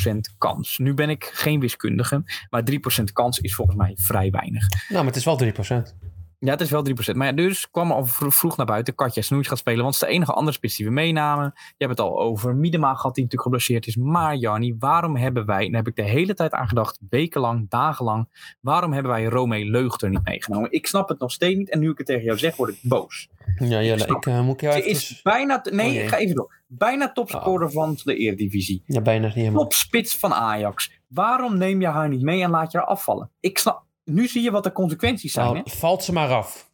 3% 0.03 0.37
kans. 0.37 0.77
Nu 0.77 0.93
ben 0.93 1.09
ik 1.09 1.23
geen 1.33 1.59
wiskundige. 1.59 2.23
Maar 2.49 2.63
3% 2.71 3.03
kans 3.13 3.39
is 3.39 3.55
volgens 3.55 3.77
mij 3.77 3.93
vrij 3.95 4.31
weinig. 4.31 4.67
Nou, 4.69 5.03
maar 5.03 5.13
het 5.13 5.15
is 5.15 5.25
wel 5.25 5.39
3%. 5.39 6.10
Ja, 6.43 6.51
het 6.51 6.61
is 6.61 6.69
wel 6.69 6.85
3%. 6.89 7.15
Maar 7.15 7.27
ja, 7.27 7.33
dus 7.33 7.69
kwam 7.71 7.91
al 7.91 8.05
vroeg 8.05 8.57
naar 8.57 8.65
buiten. 8.65 8.95
Katja 8.95 9.21
Snoeis 9.21 9.47
gaat 9.47 9.57
spelen. 9.57 9.81
Want 9.81 9.93
het 9.93 10.03
is 10.03 10.09
de 10.09 10.15
enige 10.15 10.33
andere 10.33 10.55
spits 10.55 10.75
die 10.75 10.85
we 10.85 10.92
meenamen. 10.92 11.51
Je 11.56 11.85
hebt 11.85 11.97
het 11.97 11.99
al 11.99 12.19
over 12.19 12.56
Miedema 12.56 12.94
gehad, 12.95 13.16
die 13.16 13.23
natuurlijk 13.23 13.42
geblesseerd 13.42 13.87
is. 13.87 13.95
Maar 13.95 14.35
Janni, 14.35 14.75
waarom 14.80 15.16
hebben 15.16 15.45
wij, 15.45 15.66
en 15.66 15.71
daar 15.71 15.83
heb 15.83 15.87
ik 15.87 15.95
de 15.95 16.11
hele 16.11 16.33
tijd 16.33 16.51
aan 16.51 16.68
gedacht, 16.68 16.99
wekenlang, 17.09 17.69
dagenlang. 17.69 18.56
Waarom 18.61 18.94
hebben 18.94 19.11
wij 19.11 19.23
Romee 19.23 19.66
Leugter 19.66 20.09
niet 20.09 20.23
meegenomen? 20.23 20.71
Ik 20.71 20.87
snap 20.87 21.09
het 21.09 21.19
nog 21.19 21.31
steeds 21.31 21.57
niet. 21.57 21.69
En 21.69 21.80
nu 21.80 21.89
ik 21.89 21.97
het 21.97 22.07
tegen 22.07 22.23
jou 22.23 22.37
zeg, 22.37 22.56
word 22.56 22.69
ik 22.69 22.80
boos. 22.81 23.30
Ja, 23.56 23.81
Jelle, 23.81 24.04
ik, 24.04 24.09
ik 24.09 24.25
uh, 24.25 24.42
moet 24.42 24.61
jou 24.61 24.81
Ze 24.81 24.85
is 24.85 25.21
bijna, 25.21 25.66
nee, 25.71 26.04
oh, 26.04 26.09
ga 26.09 26.18
even 26.18 26.35
door. 26.35 26.59
Bijna 26.68 27.11
topscorer 27.11 27.68
oh. 27.68 27.73
van 27.73 27.97
de 28.04 28.16
Eredivisie. 28.16 28.83
Ja, 28.85 29.01
bijna 29.01 29.25
niet 29.25 29.35
helemaal. 29.35 29.61
Topspits 29.61 30.18
van 30.18 30.33
Ajax. 30.33 30.92
Waarom 31.07 31.57
neem 31.57 31.81
je 31.81 31.87
haar 31.87 32.09
niet 32.09 32.21
mee 32.21 32.44
en 32.44 32.49
laat 32.49 32.71
je 32.71 32.77
haar 32.77 32.87
afvallen? 32.87 33.30
Ik 33.39 33.57
snap, 33.57 33.83
nu 34.13 34.27
zie 34.27 34.41
je 34.44 34.51
wat 34.51 34.63
de 34.63 34.71
consequenties 34.71 35.33
zijn. 35.33 35.53
Nou, 35.53 35.71
valt 35.71 36.03
ze 36.03 36.13
maar 36.13 36.30
af. 36.30 36.69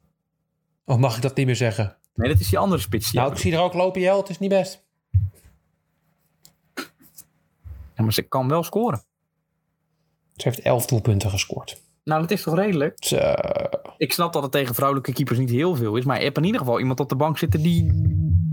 Of 0.86 0.98
mag 0.98 1.16
ik 1.16 1.22
dat 1.22 1.36
niet 1.36 1.46
meer 1.46 1.56
zeggen? 1.56 1.98
Nee, 2.14 2.32
dat 2.32 2.40
is 2.40 2.50
die 2.50 2.60
andere 2.60 2.82
spits. 2.82 3.12
nou, 3.12 3.32
ik 3.32 3.38
zie 3.38 3.54
er 3.54 3.60
ook 3.60 3.74
lopen, 3.74 4.02
Jel. 4.02 4.18
Het 4.18 4.30
is 4.30 4.40
niet 4.40 4.50
best. 4.50 4.86
Ja, 7.96 8.04
maar 8.04 8.14
ze 8.14 8.22
kan 8.22 8.48
wel 8.48 8.64
scoren. 8.64 9.04
Ze 10.36 10.48
heeft 10.48 10.62
elf 10.62 10.86
doelpunten 10.86 11.30
gescoord. 11.30 11.82
Nou, 12.04 12.22
dat 12.22 12.32
is 12.32 12.44
toch 12.44 12.56
redelijk? 12.56 12.98
Zo. 13.00 13.34
Ik 13.98 14.14
snap 14.14 14.34
dat 14.34 14.44
het 14.44 14.52
tegen 14.52 14.76
vrouwelijke 14.76 15.14
keepers 15.14 15.38
niet 15.40 15.50
heel 15.50 15.76
veel 15.76 15.96
is. 15.96 16.06
Maar 16.06 16.18
je 16.18 16.24
hebt 16.24 16.38
in 16.38 16.44
ieder 16.44 16.60
geval 16.60 16.80
iemand 16.80 17.00
op 17.00 17.10
de 17.10 17.16
bank 17.16 17.38
zitten 17.38 17.62
die, 17.62 17.90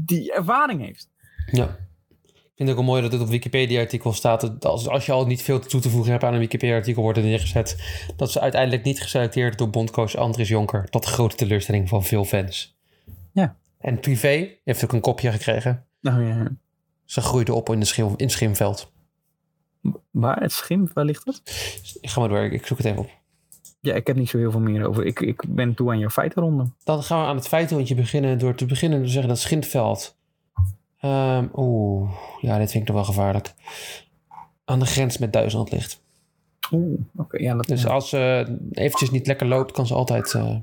die 0.04 0.32
ervaring 0.32 0.80
heeft. 0.80 1.08
Ja. 1.50 1.76
Ik 2.54 2.60
vind 2.60 2.68
het 2.68 2.78
ook 2.78 2.84
wel 2.84 2.94
mooi 2.94 3.02
dat 3.02 3.12
het 3.18 3.28
op 3.28 3.34
Wikipedia-artikel 3.34 4.12
staat. 4.12 4.40
Dat 4.40 4.64
als, 4.64 4.88
als 4.88 5.06
je 5.06 5.12
al 5.12 5.26
niet 5.26 5.42
veel 5.42 5.60
toe 5.60 5.80
te 5.80 5.90
voegen 5.90 6.10
hebt 6.10 6.24
aan 6.24 6.32
een 6.32 6.38
Wikipedia-artikel, 6.38 7.02
wordt 7.02 7.18
er 7.18 7.24
neergezet. 7.24 7.76
Dat 8.16 8.30
ze 8.30 8.40
uiteindelijk 8.40 8.84
niet 8.84 9.02
geselecteerd 9.02 9.58
door 9.58 9.70
bondcoach 9.70 10.16
Andries 10.16 10.48
Jonker. 10.48 10.90
Tot 10.90 11.04
grote 11.04 11.36
teleurstelling 11.36 11.88
van 11.88 12.04
veel 12.04 12.24
fans. 12.24 12.76
Ja. 13.32 13.56
En 13.78 14.00
privé 14.00 14.48
heeft 14.64 14.84
ook 14.84 14.92
een 14.92 15.00
kopje 15.00 15.30
gekregen. 15.30 15.86
Oh 16.02 16.26
ja. 16.26 16.50
Ze 17.04 17.20
groeide 17.20 17.54
op 17.54 17.68
in, 17.68 17.80
de 17.80 17.86
schim, 17.86 18.14
in 18.16 18.30
Schimveld. 18.30 18.92
Waar? 20.10 20.40
Het 20.40 20.52
Schim? 20.52 20.90
Waar 20.92 21.04
ligt 21.04 21.24
dat? 21.24 21.42
Ik 22.00 22.10
ga 22.10 22.20
maar 22.20 22.28
door, 22.28 22.44
ik 22.44 22.66
zoek 22.66 22.78
het 22.78 22.86
even 22.86 22.98
op. 22.98 23.10
Ja, 23.80 23.94
ik 23.94 24.06
heb 24.06 24.16
niet 24.16 24.28
zo 24.28 24.38
heel 24.38 24.50
veel 24.50 24.60
meer 24.60 24.88
over. 24.88 25.04
Ik, 25.06 25.20
ik 25.20 25.44
ben 25.48 25.74
toe 25.74 25.90
aan 25.90 25.98
jouw 25.98 26.10
feitenronde. 26.10 26.70
Dan 26.84 27.02
gaan 27.02 27.20
we 27.20 27.26
aan 27.26 27.36
het 27.36 27.48
feitenrondje 27.48 27.94
beginnen 27.94 28.38
door 28.38 28.54
te 28.54 28.66
beginnen 28.66 29.02
te 29.02 29.08
zeggen 29.08 29.28
dat 29.28 29.38
Schimveld 29.38 30.16
Um, 31.04 31.50
Oeh, 31.54 32.10
ja, 32.40 32.58
dit 32.58 32.70
vind 32.70 32.82
ik 32.82 32.86
toch 32.86 32.96
wel 32.96 33.04
gevaarlijk. 33.04 33.54
Aan 34.64 34.78
de 34.78 34.86
grens 34.86 35.18
met 35.18 35.32
Duitsland 35.32 35.70
ligt. 35.70 36.02
Oeh, 36.72 37.00
oké. 37.16 37.38
ja, 37.42 37.54
dus 37.54 37.86
als 37.86 38.08
ze 38.08 38.56
eventjes 38.72 39.10
niet 39.10 39.26
lekker 39.26 39.46
loopt, 39.46 39.72
kan 39.72 39.86
ze 39.86 39.94
altijd 39.94 40.32
uh, 40.32 40.56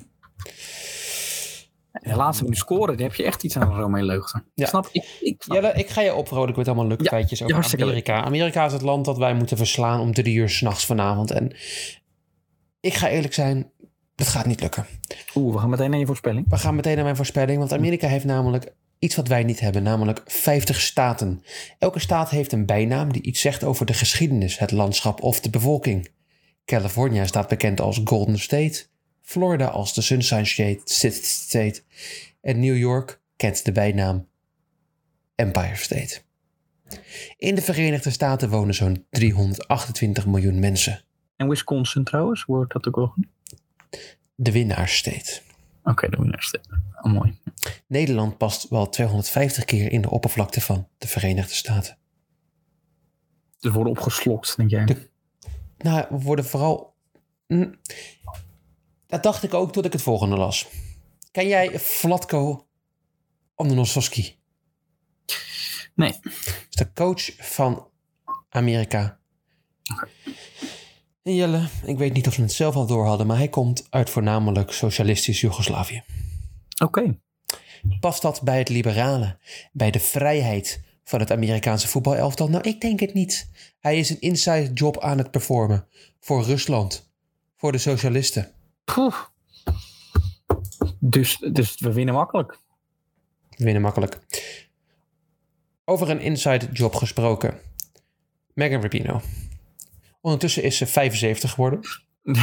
De 1.91 2.15
laatste 2.15 2.43
minuut 2.43 2.57
scoren, 2.57 2.98
daar 2.98 3.07
heb 3.07 3.15
je 3.15 3.24
echt 3.24 3.43
iets 3.43 3.57
aan 3.57 3.75
Romeo 3.75 4.05
Leugden. 4.05 4.43
Ja. 4.53 4.65
Snap 4.65 4.89
ik? 4.91 5.17
Ik, 5.21 5.43
Jelle, 5.45 5.74
ik 5.74 5.89
ga 5.89 6.01
je 6.01 6.13
opvrolijken 6.13 6.57
met 6.57 6.67
allemaal 6.67 6.88
leuke 6.88 7.03
feitjes 7.03 7.39
ja, 7.39 7.45
over 7.45 7.81
Amerika. 7.81 8.24
Amerika 8.24 8.65
is 8.65 8.74
het 8.74 8.81
land 8.81 9.05
dat 9.05 9.17
wij 9.17 9.33
moeten 9.33 9.57
verslaan 9.57 10.00
om 10.00 10.13
drie 10.13 10.36
uur 10.36 10.50
s'nachts 10.50 10.86
vanavond. 10.86 11.31
En 11.31 11.55
ik 12.79 12.93
ga 12.93 13.10
eerlijk 13.10 13.33
zijn, 13.33 13.71
dat 14.15 14.27
gaat 14.27 14.45
niet 14.45 14.62
lukken. 14.62 14.86
Oeh, 15.36 15.53
we 15.53 15.60
gaan 15.60 15.69
meteen 15.69 15.89
naar 15.89 16.00
je 16.00 16.05
voorspelling. 16.05 16.45
We 16.50 16.57
gaan 16.57 16.75
meteen 16.75 16.95
naar 16.95 17.03
mijn 17.03 17.15
voorspelling, 17.15 17.60
want 17.60 17.74
Amerika 17.74 18.07
heeft 18.07 18.25
namelijk 18.25 18.74
iets 19.01 19.15
wat 19.15 19.27
wij 19.27 19.43
niet 19.43 19.60
hebben, 19.60 19.84
namelijk 19.84 20.22
50 20.25 20.81
staten. 20.81 21.43
Elke 21.79 22.00
staat 22.00 22.29
heeft 22.29 22.51
een 22.51 22.65
bijnaam 22.65 23.12
die 23.12 23.22
iets 23.22 23.41
zegt 23.41 23.63
over 23.63 23.86
de 23.86 23.93
geschiedenis, 23.93 24.60
het 24.60 24.72
landschap 24.72 25.22
of 25.22 25.39
de 25.39 25.50
bevolking. 25.50 26.10
California 26.65 27.25
staat 27.25 27.48
bekend 27.48 27.81
als 27.81 28.01
Golden 28.03 28.39
State, 28.39 28.86
Florida 29.22 29.65
als 29.65 29.93
de 29.93 30.01
Sunshine 30.01 30.46
State, 30.46 31.22
State 31.24 31.81
en 32.41 32.60
New 32.60 32.77
York 32.77 33.22
kent 33.36 33.65
de 33.65 33.72
bijnaam 33.72 34.27
Empire 35.36 35.75
State. 35.75 36.22
In 37.38 37.55
de 37.55 37.62
Verenigde 37.62 38.10
Staten 38.10 38.50
wonen 38.50 38.74
zo'n 38.74 39.05
328 39.10 40.25
miljoen 40.25 40.60
mensen. 40.60 41.03
En 41.36 41.50
Wisconsin 41.50 42.03
trouwens, 42.03 42.43
wordt 42.43 42.74
dat 42.74 42.88
ook 42.88 43.12
goed? 43.13 43.25
De 44.36 44.51
winnaarssteed. 44.51 45.43
Oké, 45.83 46.09
de 46.09 46.17
universiteit. 46.17 46.67
Oh, 47.01 47.11
mooi. 47.11 47.39
Nederland 47.88 48.38
past 48.38 48.69
wel 48.69 48.89
250 48.89 49.65
keer 49.65 49.91
in 49.91 50.01
de 50.01 50.09
oppervlakte 50.09 50.61
van 50.61 50.88
de 50.97 51.07
Verenigde 51.07 51.53
Staten. 51.53 51.97
Dus 53.59 53.71
worden 53.71 53.91
opgeslokt, 53.93 54.57
denk 54.57 54.69
jij? 54.69 54.85
De- 54.85 55.09
Nou, 55.77 56.05
we 56.09 56.17
worden 56.21 56.45
vooral. 56.45 56.95
Hm, 57.47 57.71
dat 59.07 59.23
dacht 59.23 59.43
ik 59.43 59.53
ook 59.53 59.71
tot 59.73 59.85
ik 59.85 59.93
het 59.93 60.01
volgende 60.01 60.38
las. 60.38 60.67
Ken 61.31 61.47
jij 61.47 61.79
Vlatko 61.79 62.67
Andonosovski? 63.55 64.39
Nee. 65.95 66.11
Dat 66.21 66.33
is 66.69 66.75
de 66.75 66.91
coach 66.93 67.35
van 67.38 67.88
Amerika. 68.50 69.19
En 71.23 71.35
Jelle, 71.35 71.67
ik 71.85 71.97
weet 71.97 72.13
niet 72.13 72.27
of 72.27 72.33
ze 72.33 72.41
het 72.41 72.51
zelf 72.51 72.75
al 72.75 72.85
door 72.85 73.05
hadden, 73.05 73.27
maar 73.27 73.37
hij 73.37 73.49
komt 73.49 73.87
uit 73.89 74.09
voornamelijk 74.09 74.71
socialistisch 74.71 75.41
Joegoslavië. 75.41 76.03
Oké. 76.83 77.17
Past 77.99 78.21
dat 78.21 78.41
bij 78.41 78.57
het 78.57 78.69
liberale, 78.69 79.37
bij 79.71 79.91
de 79.91 79.99
vrijheid 79.99 80.83
van 81.03 81.19
het 81.19 81.31
Amerikaanse 81.31 81.87
voetbalelftal? 81.87 82.49
Nou, 82.49 82.63
ik 82.67 82.81
denk 82.81 82.99
het 82.99 83.13
niet. 83.13 83.49
Hij 83.79 83.97
is 83.97 84.09
een 84.09 84.21
inside 84.21 84.73
job 84.73 84.99
aan 84.99 85.17
het 85.17 85.31
performen 85.31 85.87
voor 86.19 86.43
Rusland, 86.43 87.11
voor 87.55 87.71
de 87.71 87.77
socialisten. 87.77 88.51
Poeh. 88.83 89.15
Dus, 90.99 91.37
dus 91.51 91.79
we 91.79 91.93
winnen 91.93 92.13
makkelijk. 92.13 92.59
We 93.49 93.63
winnen 93.63 93.81
makkelijk. 93.81 94.19
Over 95.85 96.09
een 96.09 96.21
inside 96.21 96.69
job 96.71 96.95
gesproken. 96.95 97.59
Megan 98.53 98.81
Rapinoe. 98.81 99.21
Ondertussen 100.21 100.63
is 100.63 100.77
ze 100.77 100.85
75 100.85 101.51
geworden. 101.51 101.79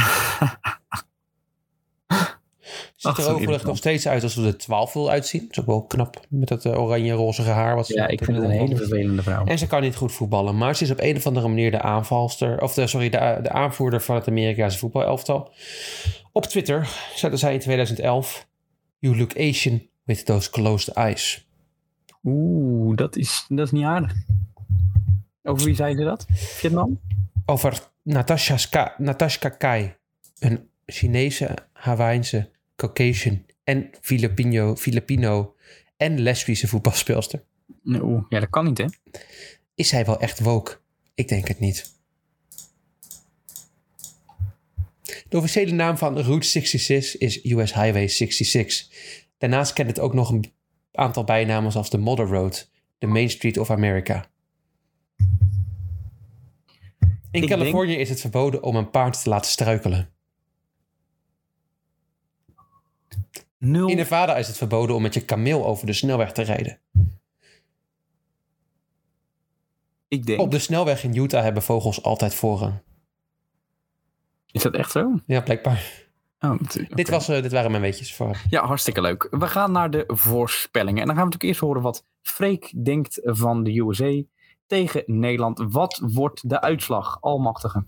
Ziet 2.99 3.17
er 3.17 3.33
overigens 3.33 3.63
nog 3.63 3.77
steeds 3.77 4.07
uit 4.07 4.23
alsof 4.23 4.43
ze 4.43 4.49
er 4.49 4.57
12 4.57 4.93
wil 4.93 5.09
uitzien. 5.09 5.41
Dat 5.41 5.51
is 5.51 5.59
ook 5.59 5.65
wel 5.65 5.83
knap 5.83 6.25
met 6.29 6.47
dat 6.47 6.65
eh, 6.65 6.79
oranje-rozige 6.79 7.49
haar. 7.49 7.75
Wat 7.75 7.87
ze 7.87 7.93
Ja, 7.93 8.07
ik 8.07 8.23
vind 8.23 8.37
het 8.37 8.45
een 8.45 8.51
hele 8.51 8.75
vervelende 8.75 9.23
vrouw. 9.23 9.45
En 9.45 9.57
ze 9.57 9.67
kan 9.67 9.81
niet 9.81 9.95
goed 9.95 10.11
voetballen, 10.11 10.57
maar 10.57 10.75
ze 10.75 10.83
is 10.83 10.91
op 10.91 10.99
een 10.99 11.15
of 11.15 11.27
andere 11.27 11.47
manier 11.47 11.71
de 11.71 11.81
aanvalster, 11.81 12.61
of 12.61 12.73
de, 12.73 12.87
sorry, 12.87 13.09
de, 13.09 13.39
de 13.41 13.49
aanvoerder 13.49 14.01
van 14.01 14.15
het 14.15 14.27
Amerikaanse 14.27 14.77
voetbalelftal. 14.77 15.53
Op 16.31 16.45
Twitter 16.45 16.89
zette 17.15 17.37
zij 17.37 17.53
in 17.53 17.59
2011: 17.59 18.47
You 18.97 19.17
look 19.17 19.37
Asian 19.37 19.81
with 20.03 20.25
those 20.25 20.49
closed 20.49 20.95
eyes. 20.95 21.47
Oeh, 22.23 22.95
dat 22.95 23.15
is, 23.15 23.45
dat 23.47 23.65
is 23.65 23.71
niet 23.71 23.85
aardig. 23.85 24.13
Over 25.43 25.65
wie 25.65 25.75
zei 25.75 25.95
ze 25.95 26.03
dat? 26.03 26.25
Vietnam? 26.33 26.99
Over 27.49 27.91
Natasha, 28.03 28.57
Ska, 28.57 28.93
Natasha 28.97 29.49
Kai, 29.49 29.95
een 30.39 30.69
Chinese, 30.85 31.55
Hawaïense, 31.73 32.49
Caucasian 32.75 33.45
en 33.63 33.89
Filipino, 34.01 34.75
Filipino 34.75 35.55
en 35.97 36.19
lesbische 36.19 36.67
voetbalspeelster. 36.67 37.43
Nee, 37.83 38.01
ja, 38.29 38.39
dat 38.39 38.49
kan 38.49 38.65
niet, 38.65 38.77
hè? 38.77 38.85
Is 39.75 39.87
zij 39.87 40.05
wel 40.05 40.19
echt 40.19 40.39
woke? 40.39 40.79
Ik 41.15 41.27
denk 41.27 41.47
het 41.47 41.59
niet. 41.59 41.97
De 45.29 45.37
officiële 45.37 45.71
naam 45.71 45.97
van 45.97 46.19
Route 46.19 46.47
66 46.47 47.17
is 47.17 47.43
US 47.43 47.73
Highway 47.73 48.07
66. 48.07 48.87
Daarnaast 49.37 49.73
kent 49.73 49.89
het 49.89 49.99
ook 49.99 50.13
nog 50.13 50.29
een 50.29 50.53
aantal 50.91 51.23
bijnamen 51.23 51.71
zoals 51.71 51.89
de 51.89 51.97
Model 51.97 52.25
Road, 52.25 52.71
de 52.97 53.07
Main 53.07 53.29
Street 53.29 53.57
of 53.57 53.69
America. 53.69 54.29
In 57.31 57.43
Ik 57.43 57.49
Californië 57.49 57.95
is 57.95 58.09
het 58.09 58.21
verboden 58.21 58.63
om 58.63 58.75
een 58.75 58.89
paard 58.89 59.23
te 59.23 59.29
laten 59.29 59.51
struikelen. 59.51 60.09
Nul. 63.57 63.89
In 63.89 63.95
Nevada 63.95 64.37
is 64.37 64.47
het 64.47 64.57
verboden 64.57 64.95
om 64.95 65.01
met 65.01 65.13
je 65.13 65.25
kameel 65.25 65.65
over 65.65 65.85
de 65.85 65.93
snelweg 65.93 66.31
te 66.31 66.41
rijden. 66.41 66.79
Ik 70.07 70.25
denk. 70.25 70.39
Op 70.39 70.51
de 70.51 70.59
snelweg 70.59 71.03
in 71.03 71.15
Utah 71.15 71.43
hebben 71.43 71.63
vogels 71.63 72.03
altijd 72.03 72.33
voorrang. 72.33 72.81
Is 74.51 74.61
dat 74.61 74.73
echt 74.73 74.91
zo? 74.91 75.19
Ja, 75.25 75.41
blijkbaar. 75.41 76.07
Oh. 76.39 76.59
Dit, 76.89 77.09
was, 77.09 77.29
eh, 77.29 77.41
dit 77.41 77.51
waren 77.51 77.71
mijn 77.71 77.83
weetjes 77.83 78.15
voor. 78.15 78.41
Ja, 78.49 78.65
hartstikke 78.65 79.01
leuk. 79.01 79.27
We 79.31 79.47
gaan 79.47 79.71
naar 79.71 79.91
de 79.91 80.03
voorspellingen. 80.07 81.01
En 81.01 81.07
dan 81.07 81.15
gaan 81.15 81.25
we 81.25 81.31
natuurlijk 81.31 81.43
eerst 81.43 81.59
horen 81.59 81.81
wat 81.81 82.05
Freek 82.21 82.83
denkt 82.83 83.19
van 83.23 83.63
de 83.63 83.79
USA 83.79 84.21
tegen 84.69 85.03
Nederland. 85.05 85.65
Wat 85.71 86.01
wordt 86.03 86.49
de 86.49 86.61
uitslag, 86.61 87.17
almachtige? 87.21 87.83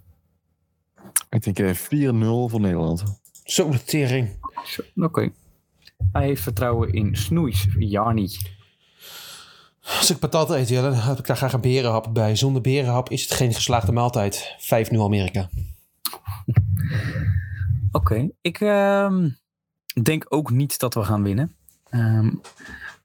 Ik 1.29 1.43
denk 1.43 1.59
eh, 1.59 1.75
4-0 1.75 2.49
voor 2.49 2.59
Nederland. 2.59 3.21
Zo 3.43 3.69
de 3.69 3.83
tering. 3.83 4.29
Zo, 4.65 4.81
Oké. 4.95 5.31
Hij 6.11 6.25
heeft 6.25 6.41
vertrouwen 6.41 6.93
in 6.93 7.15
Snoeis, 7.15 7.67
Jarni. 7.77 8.29
Als 9.83 10.09
ik 10.09 10.19
patat 10.19 10.49
eet, 10.49 10.69
Jelle, 10.69 10.89
dan 10.89 10.99
heb 10.99 11.17
ik 11.17 11.25
daar 11.25 11.37
graag 11.37 11.53
een 11.53 11.61
berenhap 11.61 12.13
bij. 12.13 12.35
Zonder 12.35 12.61
berenhap 12.61 13.09
is 13.09 13.21
het 13.21 13.31
geen 13.31 13.53
geslaagde 13.53 13.91
maaltijd. 13.91 14.55
5-0 14.93 14.99
Amerika. 14.99 15.49
Oké. 17.91 18.29
Ik 18.41 18.61
ehm, 18.61 19.29
denk 20.03 20.25
ook 20.29 20.51
niet 20.51 20.79
dat 20.79 20.93
we 20.93 21.03
gaan 21.03 21.23
winnen. 21.23 21.55
Ehm, 21.89 22.31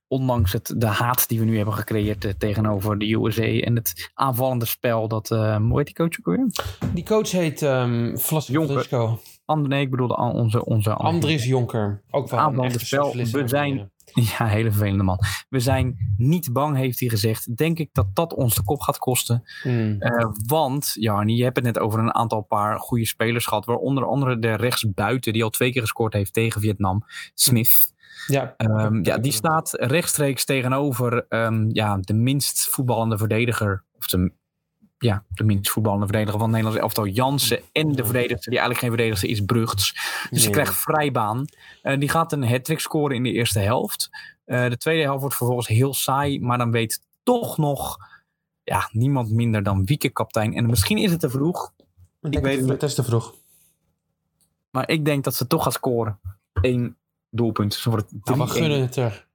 ondanks 0.09 0.53
het, 0.53 0.75
de 0.77 0.87
haat 0.87 1.29
die 1.29 1.39
we 1.39 1.45
nu 1.45 1.57
hebben 1.57 1.75
gecreëerd 1.75 2.25
eh, 2.25 2.33
tegenover 2.39 2.99
de 2.99 3.13
USA 3.15 3.43
en 3.43 3.75
het 3.77 4.11
aanvallende 4.15 4.67
spel. 4.67 5.09
Dat, 5.09 5.31
ehm, 5.31 5.63
hoe 5.63 5.77
heet 5.79 5.87
die 5.87 5.95
coach 5.95 6.19
ook 6.19 6.27
weer? 6.37 6.47
Die 6.95 7.05
coach 7.05 7.31
heet 7.31 7.63
um, 7.63 8.17
Jonker. 8.47 9.19
Ander, 9.45 9.69
nee, 9.69 9.81
ik 9.81 9.91
bedoelde 9.91 10.17
onze, 10.17 10.65
onze 10.65 10.95
Andries 10.95 11.45
Jonker. 11.45 12.03
Ook 12.11 12.29
wel 12.31 12.39
een 12.39 12.45
Aanvallende 12.45 12.79
spel. 12.79 13.13
We 13.17 13.49
zijn- 13.49 13.91
Ja, 14.15 14.47
hele 14.47 14.71
vervelende 14.71 15.03
man. 15.03 15.19
We 15.49 15.61
zijn 15.61 16.15
niet 16.17 16.53
bang, 16.53 16.77
heeft 16.77 17.01
hij 17.01 17.09
gezegd. 17.09 17.57
Denk 17.57 17.79
ik 17.79 17.89
dat 17.93 18.07
dat 18.15 18.35
ons 18.35 18.55
de 18.55 18.63
kop 18.63 18.81
gaat 18.81 18.99
kosten. 18.99 19.43
Hmm. 19.63 19.97
Eh, 20.01 20.27
want, 20.47 20.91
Jarni, 20.95 21.37
je 21.37 21.43
hebt 21.43 21.57
het 21.57 21.65
net 21.65 21.79
over 21.79 21.99
een 21.99 22.15
aantal 22.15 22.41
paar 22.41 22.79
goede 22.81 23.07
spelers 23.07 23.47
gehad. 23.47 23.65
Waaronder 23.65 24.07
andere 24.07 24.39
de 24.39 24.55
rechtsbuiten 24.55 25.33
die 25.33 25.45
al 25.45 25.51
twee 25.51 25.73
keer 25.73 25.81
gescoord 25.83 26.13
heeft 26.13 26.33
tegen 26.33 26.61
Vietnam. 26.61 27.05
Smith. 27.35 27.95
Ja, 28.27 28.55
Ehm, 28.57 29.05
ja, 29.05 29.19
die 29.19 29.33
staat 29.33 29.71
rechtstreeks 29.73 30.45
tegenover 30.45 31.27
ehm, 31.29 31.69
ja, 31.73 31.99
de 32.01 32.15
minst 32.15 32.69
voetballende 32.69 33.19
verdediger. 33.19 33.85
Of 33.97 34.07
de, 34.07 34.33
ja, 34.99 35.25
de 35.29 35.45
minst 35.45 35.71
voetballende 35.71 36.07
verdediger 36.07 36.39
van 36.39 36.49
het 36.49 36.57
Nederlands 36.57 36.83
elftal, 36.83 37.07
Jansen. 37.07 37.61
En 37.73 37.93
de 37.93 38.05
verdediger 38.05 38.39
die 38.51 38.59
eigenlijk 38.59 38.79
geen 38.81 38.89
verdediger 38.91 39.29
is, 39.29 39.41
Brugts. 39.45 39.93
Dus 40.31 40.39
ze 40.41 40.45
Nee. 40.45 40.51
krijgt 40.55 40.75
vrijbaan. 40.75 41.45
Eh, 41.83 41.99
die 41.99 42.09
gaat 42.09 42.33
een 42.33 42.49
hat 42.49 42.73
scoren 42.77 43.17
in 43.17 43.23
de 43.23 43.33
eerste 43.33 43.59
helft. 43.59 44.09
Eh, 44.45 44.69
de 44.69 44.77
tweede 44.77 45.03
helft 45.03 45.21
wordt 45.21 45.37
vervolgens 45.37 45.69
heel 45.69 45.95
saai. 45.95 46.41
Maar 46.41 46.59
dan 46.59 46.71
weet 46.71 47.01
toch 47.23 47.59
nog 47.59 47.97
ja, 48.65 48.89
niemand 48.93 49.31
minder 49.31 49.63
dan 49.63 49.85
Wieke 49.85 50.09
kaptein. 50.11 50.55
En 50.55 50.67
misschien 50.67 50.99
is 50.99 51.11
het 51.11 51.21
te 51.21 51.31
vroeg. 51.31 51.73
ik 51.77 52.33
weet 52.33 52.43
weet 52.43 52.61
het 52.61 52.69
het. 52.69 52.83
Is 52.83 52.95
te 52.95 53.03
vroeg. 53.05 53.35
Maar 54.71 54.89
ik 54.91 55.05
denk 55.05 55.25
dat 55.25 55.35
ze 55.35 55.47
toch 55.47 55.63
gaat 55.63 55.73
scoren. 55.73 56.19
Eén 56.53 56.97
doelpunt. 57.31 57.83
Wordt 57.83 58.11
het 58.11 58.25
Nou, 58.25 58.39
we 58.39 58.45
3-1. 58.45 58.49
gunnen 58.51 58.81
het 58.81 58.97
er. 58.97 59.27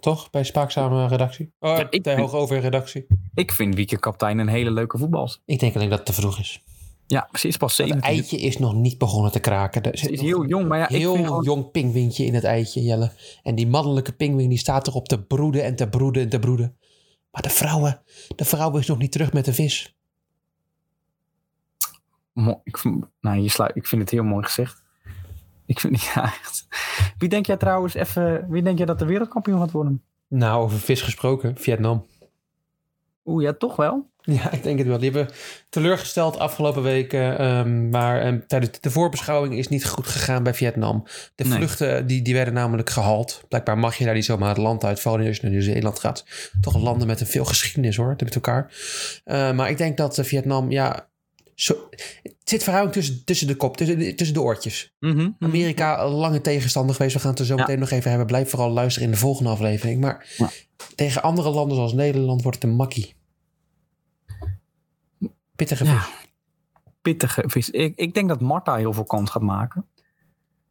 Toch? 0.00 0.30
Bij 0.30 0.44
Spaakzame 0.44 1.08
redactie? 1.08 1.52
Oh, 1.58 1.76
Ja, 1.76 1.86
ik 1.90 2.02
bij 2.02 2.14
vind- 2.16 2.30
Hoogover 2.30 2.60
redactie. 2.60 3.06
Ik 3.34 3.52
vind 3.52 3.74
Wieke 3.74 3.98
kaptein 3.98 4.38
een 4.38 4.48
hele 4.48 4.70
leuke 4.70 4.98
voetbal. 4.98 5.30
Ik 5.44 5.58
denk 5.58 5.74
alleen 5.74 5.88
dat 5.88 5.98
het 5.98 6.06
te 6.06 6.12
vroeg 6.12 6.38
is. 6.38 6.62
Ja, 7.06 7.28
ze 7.32 7.48
is 7.48 7.56
pas 7.56 7.76
Het 7.76 7.86
17. 7.86 8.10
eitje 8.10 8.36
is 8.38 8.58
nog 8.58 8.74
niet 8.74 8.98
begonnen 8.98 9.32
te 9.32 9.40
kraken. 9.40 9.82
Er 9.82 9.98
zit 9.98 10.10
is 10.10 10.20
heel 10.20 10.46
jong, 10.46 10.68
maar 10.68 10.78
ja, 10.78 10.88
ik 10.88 10.96
heel 10.96 11.14
vind 11.14 11.44
jong 11.44 11.70
pingwintje 11.70 12.24
in 12.24 12.34
het 12.34 12.44
eitje, 12.44 12.82
Jelle. 12.82 13.12
En 13.42 13.54
die 13.54 13.66
mannelijke 13.66 14.12
pingwing 14.12 14.48
die 14.48 14.58
staat 14.58 14.86
erop 14.86 15.08
te 15.08 15.22
broeden 15.22 15.64
en 15.64 15.76
te 15.76 15.88
broeden 15.88 16.22
en 16.22 16.28
te 16.28 16.38
broeden. 16.38 16.76
Maar 17.30 17.42
de 17.42 17.50
vrouwen, 17.50 18.02
de 18.36 18.44
vrouw 18.44 18.76
is 18.76 18.86
nog 18.86 18.98
niet 18.98 19.12
terug 19.12 19.32
met 19.32 19.44
de 19.44 19.52
vis. 19.54 19.96
Mo- 22.32 22.60
ik, 22.64 22.82
nou, 23.20 23.38
je 23.38 23.48
sluit, 23.48 23.76
ik 23.76 23.86
vind 23.86 24.02
het 24.02 24.10
heel 24.10 24.22
mooi 24.24 24.44
gezegd. 24.44 24.77
Ik 25.68 25.80
vind 25.80 26.02
ja, 26.14 26.24
echt. 26.24 26.66
Wie 27.18 27.28
denk 27.28 27.46
jij 27.46 27.56
trouwens 27.56 27.94
even, 27.94 28.46
wie 28.48 28.62
denk 28.62 28.76
jij 28.76 28.86
dat 28.86 28.98
de 28.98 29.04
wereldkampioen 29.04 29.58
gaat 29.58 29.70
worden? 29.70 30.02
Nou, 30.28 30.62
over 30.62 30.78
vis 30.78 31.02
gesproken, 31.02 31.56
Vietnam. 31.56 32.06
Oeh, 33.24 33.42
ja, 33.42 33.52
toch 33.52 33.76
wel? 33.76 34.10
Ja, 34.22 34.50
ik 34.50 34.62
denk 34.62 34.78
het 34.78 34.86
wel. 34.86 34.98
Die 34.98 35.10
hebben 35.10 35.34
teleurgesteld 35.68 36.38
afgelopen 36.38 36.82
weken. 36.82 37.44
Um, 37.46 37.88
maar 37.88 38.26
um, 38.26 38.46
tijdens 38.46 38.80
de 38.80 38.90
voorbeschouwing 38.90 39.54
is 39.54 39.68
niet 39.68 39.86
goed 39.86 40.06
gegaan 40.06 40.42
bij 40.42 40.54
Vietnam. 40.54 41.04
De 41.34 41.44
nee. 41.44 41.56
vluchten 41.56 42.06
die, 42.06 42.22
die 42.22 42.34
werden 42.34 42.54
namelijk 42.54 42.90
gehaald. 42.90 43.42
Blijkbaar 43.48 43.78
mag 43.78 43.96
je 43.96 44.04
daar 44.04 44.14
niet 44.14 44.24
zomaar 44.24 44.48
het 44.48 44.58
land 44.58 44.84
uit. 44.84 45.00
Vooral 45.00 45.26
als 45.26 45.36
je 45.36 45.42
naar 45.42 45.50
Nieuw-Zeeland 45.50 45.98
gaat. 45.98 46.24
Toch 46.60 46.82
landen 46.82 47.06
met 47.06 47.20
een 47.20 47.26
veel 47.26 47.44
geschiedenis 47.44 47.96
hoor, 47.96 48.14
met 48.18 48.34
elkaar. 48.34 48.72
Uh, 49.24 49.52
maar 49.52 49.70
ik 49.70 49.78
denk 49.78 49.96
dat 49.96 50.18
uh, 50.18 50.24
Vietnam, 50.24 50.70
ja... 50.70 51.06
Zo, 51.54 51.88
zit 52.48 52.62
verhouding 52.62 52.94
tussen, 52.94 53.24
tussen 53.24 53.46
de 53.46 53.56
kop, 53.56 53.76
tussen, 53.76 54.16
tussen 54.16 54.34
de 54.34 54.42
oortjes. 54.42 54.94
Mm 55.00 55.16
-hmm. 55.16 55.36
Amerika, 55.38 56.08
lange 56.08 56.40
tegenstander 56.40 56.94
geweest. 56.94 57.14
We 57.14 57.20
gaan 57.20 57.30
het 57.30 57.38
er 57.38 57.44
zo 57.44 57.56
meteen 57.56 57.74
ja. 57.74 57.80
nog 57.80 57.90
even 57.90 58.08
hebben. 58.08 58.26
Blijf 58.26 58.50
vooral 58.50 58.70
luisteren 58.70 59.08
in 59.08 59.14
de 59.14 59.20
volgende 59.20 59.50
aflevering. 59.50 60.00
Maar 60.00 60.34
ja. 60.36 60.50
tegen 60.94 61.22
andere 61.22 61.50
landen 61.50 61.76
zoals 61.76 61.92
Nederland 61.92 62.42
wordt 62.42 62.62
het 62.62 62.70
een 62.70 62.76
makkie. 62.76 63.14
Pittige 65.56 65.84
vis. 65.84 65.94
Ja, 65.94 66.06
pittige 67.02 67.44
vis. 67.46 67.70
Ik, 67.70 67.96
ik 67.96 68.14
denk 68.14 68.28
dat 68.28 68.40
Marta 68.40 68.76
heel 68.76 68.92
veel 68.92 69.04
kans 69.04 69.30
gaat 69.30 69.42
maken. 69.42 69.86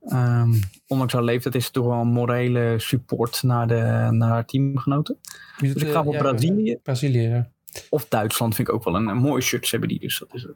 Um, 0.10 0.60
ondanks 0.88 1.14
haar 1.14 1.24
leeftijd 1.24 1.56
is 1.56 1.64
het 1.64 1.74
toch 1.74 1.86
wel 1.86 2.02
een 2.02 2.08
morele 2.08 2.76
support 2.78 3.44
naar, 3.44 3.68
de, 3.68 4.08
naar 4.12 4.30
haar 4.30 4.46
teamgenoten. 4.46 5.20
Dus 5.58 5.74
ik 5.74 5.92
ga 5.92 6.04
voor 6.04 6.14
ja, 6.14 6.20
Brazilië. 6.20 6.78
Brazilië, 6.84 7.22
ja. 7.22 7.50
Of 7.90 8.08
Duitsland 8.08 8.56
vind 8.56 8.68
ik 8.68 8.74
ook 8.74 8.84
wel 8.84 8.96
een, 8.96 9.08
een 9.08 9.18
mooie 9.18 9.42
shirt 9.42 9.72
hebben 9.72 9.90
die. 9.90 10.00
Dus 10.00 10.20
dat 10.20 10.34
is 10.34 10.48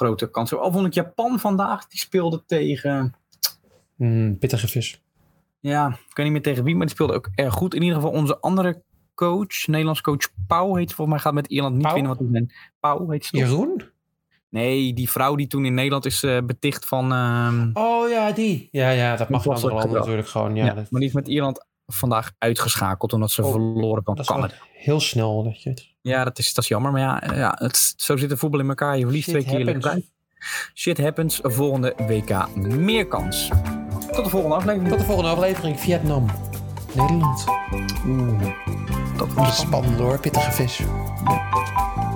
grote 0.00 0.30
kans. 0.30 0.54
Al 0.54 0.72
vond 0.72 0.86
ik 0.86 0.94
Japan 0.94 1.38
vandaag, 1.38 1.86
die 1.86 1.98
speelde 1.98 2.42
tegen... 2.46 3.14
Mm, 3.96 4.38
pittige 4.38 4.68
vis. 4.68 5.02
Ja, 5.60 5.88
ik 5.88 6.16
weet 6.16 6.24
niet 6.24 6.32
meer 6.32 6.42
tegen 6.42 6.64
wie, 6.64 6.76
maar 6.76 6.86
die 6.86 6.94
speelde 6.94 7.12
ook 7.12 7.28
erg 7.34 7.54
goed. 7.54 7.74
In 7.74 7.82
ieder 7.82 7.96
geval 7.96 8.12
onze 8.12 8.40
andere 8.40 8.82
coach, 9.14 9.66
Nederlands 9.66 10.00
coach 10.00 10.28
Pauw 10.46 10.74
heet 10.74 10.92
volgens 10.92 11.16
mij, 11.16 11.18
gaat 11.18 11.34
met 11.34 11.46
Ierland 11.46 11.76
niet 11.76 11.92
winnen 11.92 12.16
wat 12.16 12.26
zijn. 12.30 12.52
Pauw 12.80 13.10
heet 13.10 13.24
ze? 13.24 13.36
Jeroen? 13.36 13.82
Nee, 14.48 14.92
die 14.92 15.10
vrouw 15.10 15.34
die 15.34 15.46
toen 15.46 15.64
in 15.64 15.74
Nederland 15.74 16.06
is 16.06 16.22
uh, 16.22 16.38
beticht 16.46 16.86
van... 16.86 17.12
Uh, 17.12 17.66
oh 17.72 18.08
ja, 18.08 18.32
die. 18.32 18.68
Ja, 18.70 18.90
ja 18.90 19.16
dat 19.16 19.28
mag 19.28 19.44
wel 19.44 19.60
landen 19.60 19.92
natuurlijk 19.92 20.28
gewoon. 20.28 20.56
Ja, 20.56 20.64
ja 20.64 20.74
dat... 20.74 20.90
Maar 20.90 21.00
die 21.00 21.08
is 21.08 21.14
met 21.14 21.28
Ierland 21.28 21.66
vandaag 21.86 22.32
uitgeschakeld 22.38 23.12
omdat 23.12 23.30
ze 23.30 23.44
oh, 23.44 23.50
verloren 23.50 24.04
van 24.04 24.24
Canada. 24.24 24.54
Heel 24.72 25.00
snel. 25.00 25.42
Dat 25.42 25.62
je 25.62 25.70
het... 25.70 25.88
Ja, 26.02 26.24
dat 26.24 26.38
is, 26.38 26.54
dat 26.54 26.64
is 26.64 26.70
jammer. 26.70 26.92
Maar 26.92 27.00
ja, 27.00 27.34
ja 27.34 27.54
het, 27.58 27.94
zo 27.96 28.16
zit 28.16 28.28
de 28.28 28.36
voetbal 28.36 28.60
in 28.60 28.68
elkaar. 28.68 28.96
Je 28.98 29.04
verliest 29.04 29.28
Shit 29.30 29.46
twee 29.46 29.64
happens. 29.64 29.86
keer. 29.86 30.02
Shit 30.74 30.98
happens. 30.98 31.40
Volgende 31.42 31.94
WK 31.96 32.56
meer 32.56 33.06
kans. 33.06 33.50
Tot 34.12 34.24
de 34.24 34.30
volgende 34.30 34.56
aflevering. 34.56 34.88
Tot 34.88 34.98
de 34.98 35.04
volgende 35.04 35.30
aflevering. 35.30 35.80
Vietnam. 35.80 36.26
Nederland. 36.94 37.44
Oeh. 38.06 38.42
Dat 39.16 39.32
wordt 39.32 39.54
spannend 39.54 39.98
hoor. 39.98 40.20
Pittige 40.20 40.52
vis. 40.52 40.78
Ja. 40.78 42.09